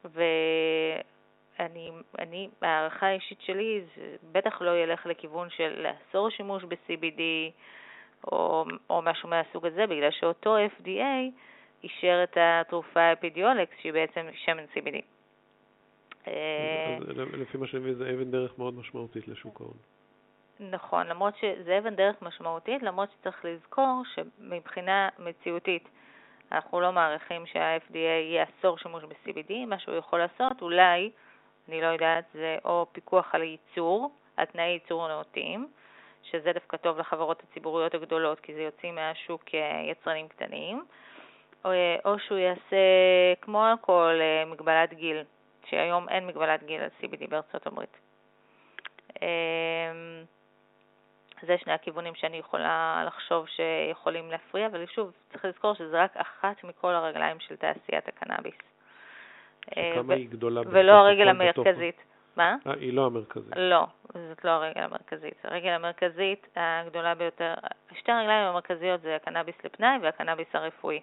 ואני, 0.06 1.92
אני, 2.20 2.50
ההערכה 2.62 3.08
האישית 3.08 3.42
שלי, 3.42 3.82
זה 3.96 4.16
בטח 4.32 4.62
לא 4.62 4.78
ילך 4.78 5.06
לכיוון 5.06 5.50
של 5.50 5.88
לאסור 5.88 6.30
שימוש 6.30 6.64
ב-CBD 6.64 7.22
או, 8.32 8.66
או 8.90 9.02
משהו 9.02 9.30
מהסוג 9.30 9.66
הזה, 9.66 9.88
בגלל 9.88 10.12
שאותו 10.12 10.58
FDA 10.58 11.32
אישר 11.84 12.24
את 12.24 12.38
התרופה 12.42 13.02
האפידיולקס, 13.02 13.74
שהיא 13.82 13.94
בעצם 13.94 14.28
שמן 14.34 14.66
CBD. 14.74 15.02
לפי 17.34 17.58
מה 17.58 17.68
שאני 17.68 17.82
מבין 17.82 17.94
זה 17.94 18.10
אבן 18.10 18.32
דרך 18.32 18.60
מאוד 18.60 18.74
משמעותית 18.74 19.28
לשוק 19.28 19.62
ההון. 19.62 19.78
נכון, 20.60 21.08
למרות 21.08 21.34
שזה 21.38 21.78
אבן 21.78 21.96
דרך 21.96 22.22
משמעותית, 22.22 22.84
למרות 22.84 23.10
שצריך 23.12 23.46
לזכור 23.46 24.04
שמבחינה 24.16 25.10
מציאותית 25.20 25.90
אנחנו 26.52 26.82
לא 26.82 26.92
מעריכים 26.92 27.46
שה-FDA 27.46 28.36
יאסור 28.36 28.78
שימוש 28.78 29.04
ב-CBD, 29.04 29.54
מה 29.68 29.80
שהוא 29.80 29.96
יכול 29.96 30.20
לעשות 30.20 30.62
אולי, 30.62 31.12
אני 31.70 31.82
לא 31.82 31.88
יודעת, 31.88 32.26
זה 32.34 32.58
או 32.66 32.86
פיקוח 32.92 33.36
על 33.36 33.44
ייצור, 33.44 34.12
על 34.38 34.46
תנאי 34.46 34.66
ייצור 34.66 35.08
נאותים, 35.08 35.68
שזה 36.24 36.54
דווקא 36.54 36.78
טוב 36.78 36.98
לחברות 36.98 37.44
הציבוריות 37.44 37.94
הגדולות, 37.94 38.40
כי 38.40 38.54
זה 38.54 38.62
יוצאים 38.62 38.96
מהשוק 38.96 39.44
כיצרנים 39.44 40.28
קטנים, 40.28 40.86
או, 41.66 41.72
או 42.06 42.20
שהוא 42.20 42.38
יעשה, 42.38 42.76
כמו 43.42 43.66
הכל, 43.66 44.20
מגבלת 44.46 44.94
גיל, 44.94 45.24
שהיום 45.66 46.10
אין 46.10 46.28
מגבלת 46.28 46.64
גיל 46.64 46.82
על 46.82 46.90
CBD 47.02 47.28
בארצות 47.30 47.68
הברית. 47.68 47.98
זה 51.48 51.58
שני 51.58 51.74
הכיוונים 51.74 52.16
שאני 52.16 52.38
יכולה 52.38 53.04
לחשוב 53.08 53.48
שיכולים 53.48 54.32
להפריע, 54.32 54.68
אבל 54.68 54.86
שוב, 54.86 55.12
צריך 55.32 55.46
לזכור 55.46 55.74
שזה 55.74 56.04
רק 56.04 56.18
אחת 56.18 56.64
מכל 56.64 56.94
הרגליים 56.94 57.40
של 57.40 57.56
תעשיית 57.56 58.08
הקנאביס. 58.08 58.56
שכמה 59.66 60.14
היא 60.14 60.30
גדולה 60.30 60.62
ולא 60.66 60.92
הרגל 60.92 61.28
המרכזית. 61.28 62.04
מה? 62.36 62.56
אה, 62.68 62.74
היא 62.74 62.94
לא 62.94 63.06
המרכזית. 63.06 63.54
לא, 63.56 63.86
זאת 64.30 64.46
לא 64.46 64.50
הרגל 64.50 64.82
המרכזית. 64.82 65.46
הרגל 65.46 65.70
המרכזית 65.70 66.48
הגדולה 66.56 67.16
ביותר, 67.16 67.54
שתי 67.96 68.12
הרגליים 68.12 68.46
המרכזיות 68.46 69.02
זה 69.02 69.16
הקנאביס 69.16 69.56
לפנאי 69.64 69.98
והקנאביס 70.02 70.48
הרפואי. 70.54 71.00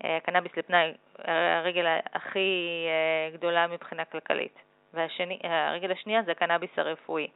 הקנאביס 0.00 0.56
לפנאי, 0.56 0.92
הרגל 1.24 1.86
הכי 2.12 2.86
אה, 2.88 3.36
גדולה 3.36 3.66
מבחינה 3.66 4.04
כלכלית. 4.04 4.58
והרגל 4.94 5.92
השנייה 5.92 6.22
זה 6.22 6.30
הקנאביס 6.30 6.70
הרפואי. 6.76 7.28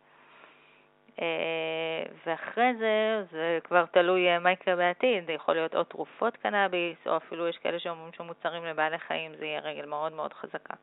אה, 1.23 2.03
ואחרי 2.27 2.75
זה, 2.79 3.25
זה 3.31 3.59
כבר 3.65 3.85
תלוי 3.87 4.29
אה, 4.29 4.39
מה 4.39 4.53
יקרה 4.53 4.77
בעתיד, 4.77 5.27
זה 5.27 5.33
יכול 5.33 5.55
להיות 5.55 5.75
או 5.75 5.85
תרופות 5.85 6.37
קנאביס, 6.37 6.97
או 7.07 7.17
אפילו 7.17 7.49
יש 7.49 7.59
כאלה 7.59 7.79
שאומרים 7.79 8.13
שמוצרים 8.13 8.65
לבעלי 8.65 8.99
חיים, 8.99 9.33
זה 9.39 9.45
יהיה 9.45 9.61
רגל 9.61 9.87
מאוד 9.87 10.13
מאוד 10.13 10.33
חזקה. 10.33 10.75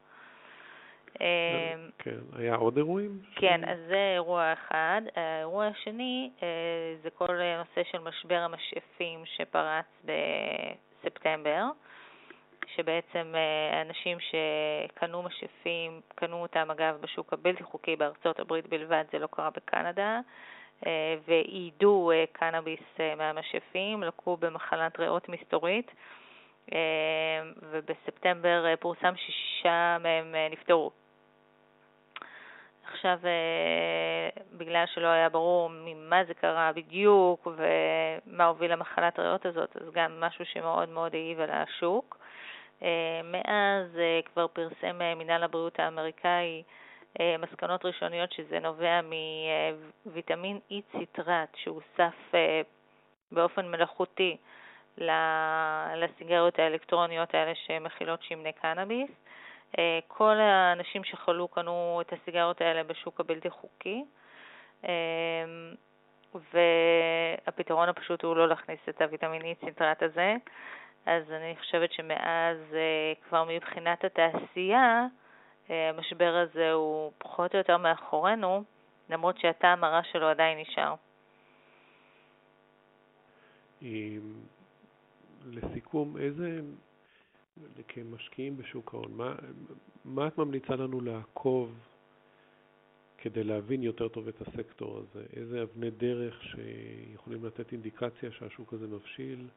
אה, 1.22 1.74
כן, 2.00 2.19
היה 2.38 2.56
עוד 2.56 2.78
אירועים? 2.78 3.19
כן, 3.36 3.62
אז 3.69 3.78
זה 3.88 4.12
אירוע 4.13 4.54
אחד. 4.54 5.02
האירוע 5.15 5.65
השני 5.65 6.30
זה 7.04 7.10
כל 7.10 7.28
נושא 7.58 7.91
של 7.91 7.98
משבר 7.98 8.39
המשאפים 8.39 9.24
שפרץ 9.26 9.86
בספטמבר. 10.04 11.63
שבעצם 12.75 13.33
אה, 13.36 13.81
אנשים 13.81 14.17
שקנו 14.19 15.23
משאפים, 15.23 16.01
קנו 16.15 16.41
אותם 16.41 16.71
אגב 16.71 16.97
בשוק 17.01 17.33
הבלתי 17.33 17.63
חוקי 17.63 17.95
בארצות 17.95 18.39
הברית 18.39 18.67
בלבד, 18.67 19.03
זה 19.12 19.19
לא 19.19 19.27
קרה 19.27 19.49
בקנדה, 19.49 20.19
אה, 20.86 21.15
ואיידו 21.27 22.12
אה, 22.12 22.23
קנאביס 22.31 22.99
מהמשאפים, 23.17 24.03
לקו 24.03 24.38
במחלת 24.38 24.99
ריאות 24.99 25.29
מסתורית, 25.29 25.91
ובספטמבר 27.71 28.75
פורסם 28.79 29.13
ששישה 29.15 29.97
מהם 29.99 30.36
נפטרו. 30.51 30.91
עכשיו, 32.91 33.19
בגלל 34.57 34.86
שלא 34.93 35.07
היה 35.07 35.29
ברור 35.29 35.69
ממה 35.69 36.23
זה 36.27 36.33
קרה 36.33 36.71
בדיוק 36.75 37.47
ומה 37.47 38.45
הוביל 38.45 38.71
למחלת 38.71 39.19
ריאות 39.19 39.45
הזאת, 39.45 39.77
אז 39.77 39.93
גם 39.93 40.19
משהו 40.19 40.45
שמאוד 40.45 40.89
מאוד 40.89 41.15
העיב 41.15 41.39
על 41.39 41.49
השוק. 41.51 42.22
אה, 42.84 43.22
מאז 43.24 43.98
אה, 43.98 44.19
כבר 44.26 44.48
פרסם 44.48 45.02
אה, 45.02 45.15
מינהל 45.15 45.43
הבריאות 45.43 45.80
האמריקאי 45.80 46.63
מסקנות 47.39 47.86
ראשוניות 47.86 48.32
שזה 48.32 48.60
נובע 48.60 49.00
מוויטמין 50.06 50.60
אי 50.72 50.82
ציטרט 50.91 51.50
שהוסף 51.56 52.32
באופן 53.32 53.72
מלאכותי 53.72 54.38
לסיגריות 55.96 56.60
האלקטרוניות 56.60 57.34
האלה 57.34 57.52
שמכילות 57.56 58.24
שמני 58.24 58.54
קנאביס. 58.54 59.10
כל 60.08 60.36
האנשים 60.39 61.04
שחלו 61.04 61.48
קנו 61.48 62.02
את 62.02 62.13
הסיגריות 62.13 62.62
האלה 62.62 62.84
בשוק 62.84 63.19
הבלתי 63.19 63.50
חוקי, 63.50 64.04
והפתרון 66.54 67.89
הפשוט 67.89 68.24
הוא 68.24 68.36
לא 68.36 68.48
להכניס 68.48 68.80
את 68.89 69.02
הוויטמין 69.02 69.41
אי 69.41 69.56
ציטרט 69.56 70.04
הזה. 70.04 70.36
אז 71.06 71.32
אני 71.32 71.56
חושבת 71.60 71.92
שמאז 71.94 72.58
אה, 72.74 73.13
כבר 73.30 73.44
מבחינת 73.44 74.04
התעשייה, 74.04 75.08
אה, 75.70 75.89
המשבר 75.89 76.36
הזה 76.36 76.72
הוא 76.72 77.12
פחות 77.18 77.54
או 77.54 77.58
יותר 77.58 77.78
מאחורינו, 77.78 78.63
למרות 79.10 79.39
שהטעם 79.39 79.84
הרע 79.84 80.02
שלו 80.04 80.28
עדיין 80.28 80.58
נשאר. 80.60 80.96
לסיכום, 85.46 86.18
איזה, 86.18 86.60
כמשקיעים 87.88 88.58
בשוק 88.58 88.94
ההון, 88.94 89.12
מה, 89.13 89.36
מה 90.06 90.28
את 90.28 90.38
ממליצה 90.38 90.76
לנו 90.76 91.02
לעקוב 91.02 91.80
כדי 93.18 93.44
להבין 93.44 93.84
יותר 93.84 94.08
טוב 94.08 94.28
את 94.28 94.42
הסקטור 94.42 94.98
הזה? 94.98 95.26
איזה 95.36 95.63
אבני 95.63 95.92
דרך 95.92 96.44
שיכולים 96.44 97.46
לתת 97.46 97.72
אינדיקציה 97.72 98.32
שהשוק 98.32 98.74
הזה 98.74 98.88
מבשיל? 98.88 99.48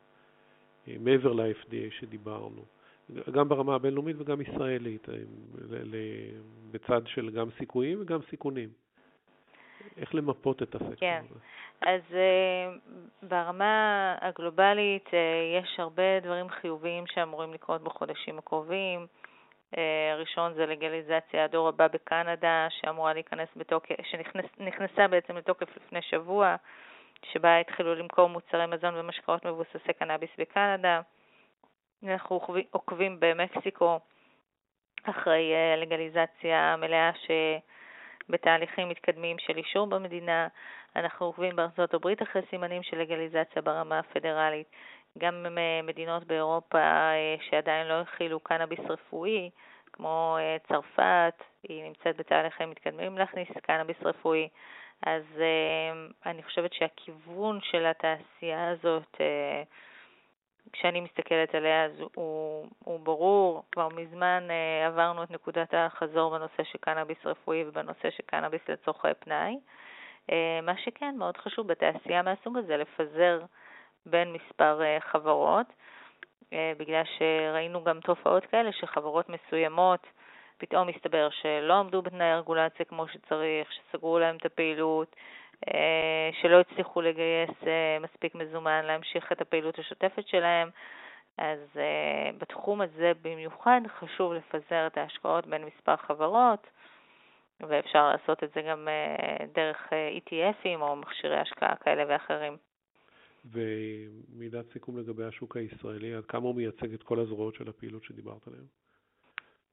מעבר 1.01 1.33
ל-FDA 1.33 1.91
שדיברנו, 2.01 2.65
גם 3.31 3.49
ברמה 3.49 3.75
הבינלאומית 3.75 4.17
וגם 4.19 4.41
ישראלית, 4.41 5.07
בצד 6.71 7.07
של 7.07 7.31
גם 7.31 7.49
סיכויים 7.59 7.99
וגם 8.01 8.19
סיכונים. 8.31 8.69
איך 9.97 10.15
למפות 10.15 10.63
את 10.63 10.75
הסקטור 10.75 10.97
כן. 10.97 11.23
הזה? 11.31 11.41
אז 11.81 12.01
uh, 12.11 13.27
ברמה 13.29 14.15
הגלובלית 14.21 15.07
uh, 15.07 15.13
יש 15.63 15.81
הרבה 15.81 16.21
דברים 16.23 16.49
חיוביים 16.49 17.05
שאמורים 17.07 17.55
לקרות 17.55 17.83
בחודשים 17.83 18.39
הקרובים. 18.39 19.07
הראשון 20.13 20.55
זה 20.55 20.67
לגליזציה 20.67 21.45
הדור 21.45 21.69
הבא 21.69 21.87
בקנדה, 21.89 22.67
שאמורה 22.71 23.13
להיכנס 23.13 23.49
בתוקף, 23.57 23.95
שנכנסה 24.59 25.09
בעצם 25.09 25.37
לתוקף 25.37 25.77
לפני 25.77 26.03
שבוע. 26.03 26.57
שבה 27.23 27.59
התחילו 27.59 27.95
למכור 27.95 28.29
מוצרי 28.29 28.67
מזון 28.67 28.95
ומשקאות 28.97 29.47
מבוססי 29.47 29.93
קנאביס 29.99 30.31
בקנדה. 30.39 31.01
אנחנו 32.05 32.41
עוקבים 32.71 33.17
במקסיקו 33.21 33.99
אחרי 35.03 35.53
אה, 35.55 35.77
לגליזציה 35.77 36.77
מלאה 36.79 37.11
שבתהליכים 38.29 38.89
מתקדמים 38.89 39.37
של 39.39 39.57
אישור 39.57 39.87
במדינה. 39.87 40.49
אנחנו 40.97 41.27
עוקבים 41.27 41.57
בארצות 41.57 41.95
הברית 41.95 42.23
אחרי 42.23 42.43
סימנים 42.51 42.83
של 42.83 42.99
לגליזציה 42.99 43.63
ברמה 43.63 43.99
הפדרלית. 43.99 44.67
גם 45.19 45.47
אה, 45.59 45.81
מדינות 45.83 46.25
באירופה 46.25 46.79
אה, 46.79 47.37
שעדיין 47.51 47.87
לא 47.87 48.01
הכילו 48.01 48.41
קנאביס 48.41 48.81
רפואי, 48.81 49.51
כמו 49.93 50.39
צרפת, 50.69 51.43
היא 51.63 51.85
נמצאת 51.85 52.17
בתהליכים 52.17 52.71
מתקדמים 52.71 53.19
להכניס 53.19 53.49
קנאביס 53.63 53.97
רפואי. 54.03 54.49
אז 55.03 55.23
uh, 55.37 56.13
אני 56.27 56.43
חושבת 56.43 56.73
שהכיוון 56.73 57.59
של 57.63 57.87
התעשייה 57.87 58.71
הזאת, 58.71 59.15
uh, 59.15 59.67
כשאני 60.73 61.01
מסתכלת 61.01 61.55
עליה, 61.55 61.85
אז 61.85 61.93
הוא, 62.15 62.67
הוא 62.85 63.01
ברור, 63.01 63.63
כבר 63.73 63.89
מזמן 63.89 64.49
uh, 64.49 64.87
עברנו 64.87 65.23
את 65.23 65.31
נקודת 65.31 65.75
החזור 65.75 66.31
בנושא 66.31 66.65
של 66.65 66.79
קנאביס 66.79 67.19
רפואי 67.25 67.65
ובנושא 67.65 68.11
של 68.11 68.23
קנאביס 68.27 68.61
לצורכי 68.69 69.09
פנאי. 69.19 69.57
מה 70.63 70.77
שכן, 70.77 71.15
מאוד 71.19 71.37
חשוב 71.37 71.67
בתעשייה 71.67 72.23
מהסוג 72.23 72.57
הזה, 72.57 72.77
לפזר 72.77 73.41
בין 74.07 74.33
מספר 74.33 74.81
חברות, 75.01 75.67
בגלל 76.53 77.03
שראינו 77.19 77.85
גם 77.85 78.01
תופעות 78.01 78.47
כאלה 78.47 78.73
שחברות 78.73 79.29
מסוימות 79.29 80.07
פתאום 80.59 80.89
מסתבר 80.89 81.29
שלא 81.31 81.75
עמדו 81.75 82.03
בתנאי 82.03 82.27
הרגולציה 82.27 82.85
כמו 82.85 83.09
שצריך, 83.09 83.73
שסגרו 83.73 84.19
להם 84.19 84.37
את 84.37 84.47
הפעילות, 84.47 85.17
שלא 86.43 86.61
הצליחו 86.61 87.01
לגייס 87.01 87.51
מספיק 88.01 88.35
מזומן 88.35 88.85
להמשיך 88.85 89.33
את 89.33 89.41
הפעילות 89.41 89.79
השוטפת 89.79 90.29
שלהם. 90.29 90.71
אז 91.39 91.59
uh, 91.75 92.37
בתחום 92.39 92.81
הזה 92.81 93.13
במיוחד 93.23 93.81
חשוב 93.99 94.33
לפזר 94.33 94.87
את 94.87 94.99
ההשקעות 94.99 95.47
בין 95.47 95.65
מספר 95.65 95.97
חברות, 95.97 96.67
ואפשר 97.61 98.09
לעשות 98.09 98.45
את 98.45 98.51
זה 98.55 98.63
גם 98.63 98.89
דרך 99.55 99.93
ETFים 100.17 100.81
או 100.81 100.97
מכשירי 100.97 101.37
השקעה 101.37 101.77
כאלה 101.77 102.05
ואחרים. 102.09 102.57
ומילת 103.45 104.73
סיכום 104.73 104.99
לגבי 104.99 105.25
השוק 105.25 105.57
הישראלי, 105.57 106.15
עד 106.15 106.25
כמה 106.25 106.43
הוא 106.43 106.55
מייצג 106.55 106.95
את 106.95 107.03
כל 107.03 107.21
הזרועות 107.21 107.55
של 107.55 107.69
הפעילות 107.69 108.05
שדיברת 108.05 108.47
עליהן? 108.47 108.65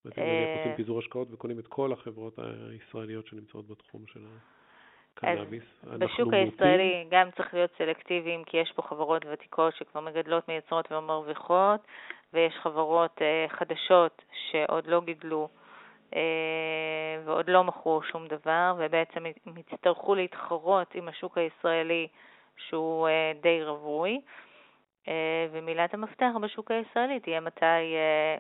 זאת 0.04 0.18
אומרת, 0.18 0.58
עושים 0.58 0.76
פיזור 0.76 1.00
השקעות 1.00 1.28
וקונים 1.32 1.60
את 1.60 1.68
כל 1.68 1.94
החברות 1.94 2.40
הישראליות 2.72 3.28
שנמצאות 3.28 3.68
בתחום 3.68 4.02
של 4.08 4.20
הקנאביס. 5.18 5.64
בשוק 5.84 6.34
הישראלי 6.34 7.06
גם 7.10 7.32
צריך 7.32 7.54
להיות 7.54 7.72
סלקטיביים, 7.78 8.44
כי 8.44 8.58
יש 8.58 8.72
פה 8.76 8.82
חברות 8.82 9.26
ותיקות 9.32 9.76
שכבר 9.76 10.02
מגדלות, 10.02 10.48
מייצרות 10.48 10.92
ומרוויחות, 10.92 11.80
ויש 12.34 12.54
חברות 12.56 13.22
חדשות 13.48 14.22
שעוד 14.52 14.88
לא 14.88 15.02
גידלו 15.02 15.50
ועוד 17.26 17.50
לא 17.50 17.64
מכרו 17.64 18.04
שום 18.04 18.28
דבר, 18.28 18.76
ובעצם 18.78 19.26
הם 19.26 19.54
יצטרכו 19.58 20.16
להתחרות 20.16 20.96
עם 20.96 21.08
השוק 21.08 21.38
הישראלי 21.38 22.08
שהוא 22.58 23.08
די 23.42 23.64
רווי. 23.64 24.22
ומילת 25.52 25.94
המפתח 25.94 26.32
בשוק 26.42 26.72
הישראלי 26.72 27.20
תהיה 27.20 27.40
מתי 27.40 27.96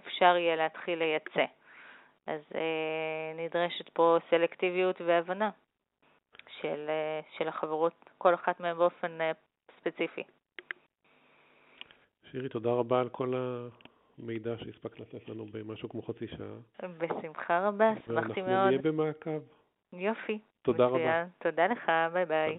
אפשר 0.07 0.35
יהיה 0.37 0.55
להתחיל 0.55 0.99
לייצא. 0.99 1.45
אז 2.27 2.41
נדרשת 3.35 3.89
פה 3.89 4.17
סלקטיביות 4.29 5.01
והבנה 5.01 5.49
של, 6.61 6.89
של 7.37 7.47
החברות, 7.47 8.09
כל 8.17 8.33
אחת 8.33 8.59
מהן 8.59 8.77
באופן 8.77 9.17
ספציפי. 9.79 10.23
שירי, 12.31 12.49
תודה 12.49 12.69
רבה 12.69 12.99
על 12.99 13.09
כל 13.09 13.33
המידע 14.17 14.57
שהספקת 14.57 14.99
לתת 14.99 15.29
לנו 15.29 15.45
במשהו 15.45 15.89
כמו 15.89 16.01
חצי 16.01 16.27
שעה. 16.27 16.89
בשמחה 16.97 17.67
רבה, 17.67 17.91
שמחתי 18.05 18.41
מאוד. 18.41 18.49
ואנחנו 18.49 18.67
נהיה 18.67 18.77
במעקב. 18.81 19.39
יופי. 19.93 20.39
תודה 20.61 20.87
מצוין. 20.87 21.01
רבה. 21.01 21.25
תודה 21.37 21.67
לך, 21.67 21.91
ביי 22.13 22.25
ביי. 22.25 22.47
ביי. 22.47 22.57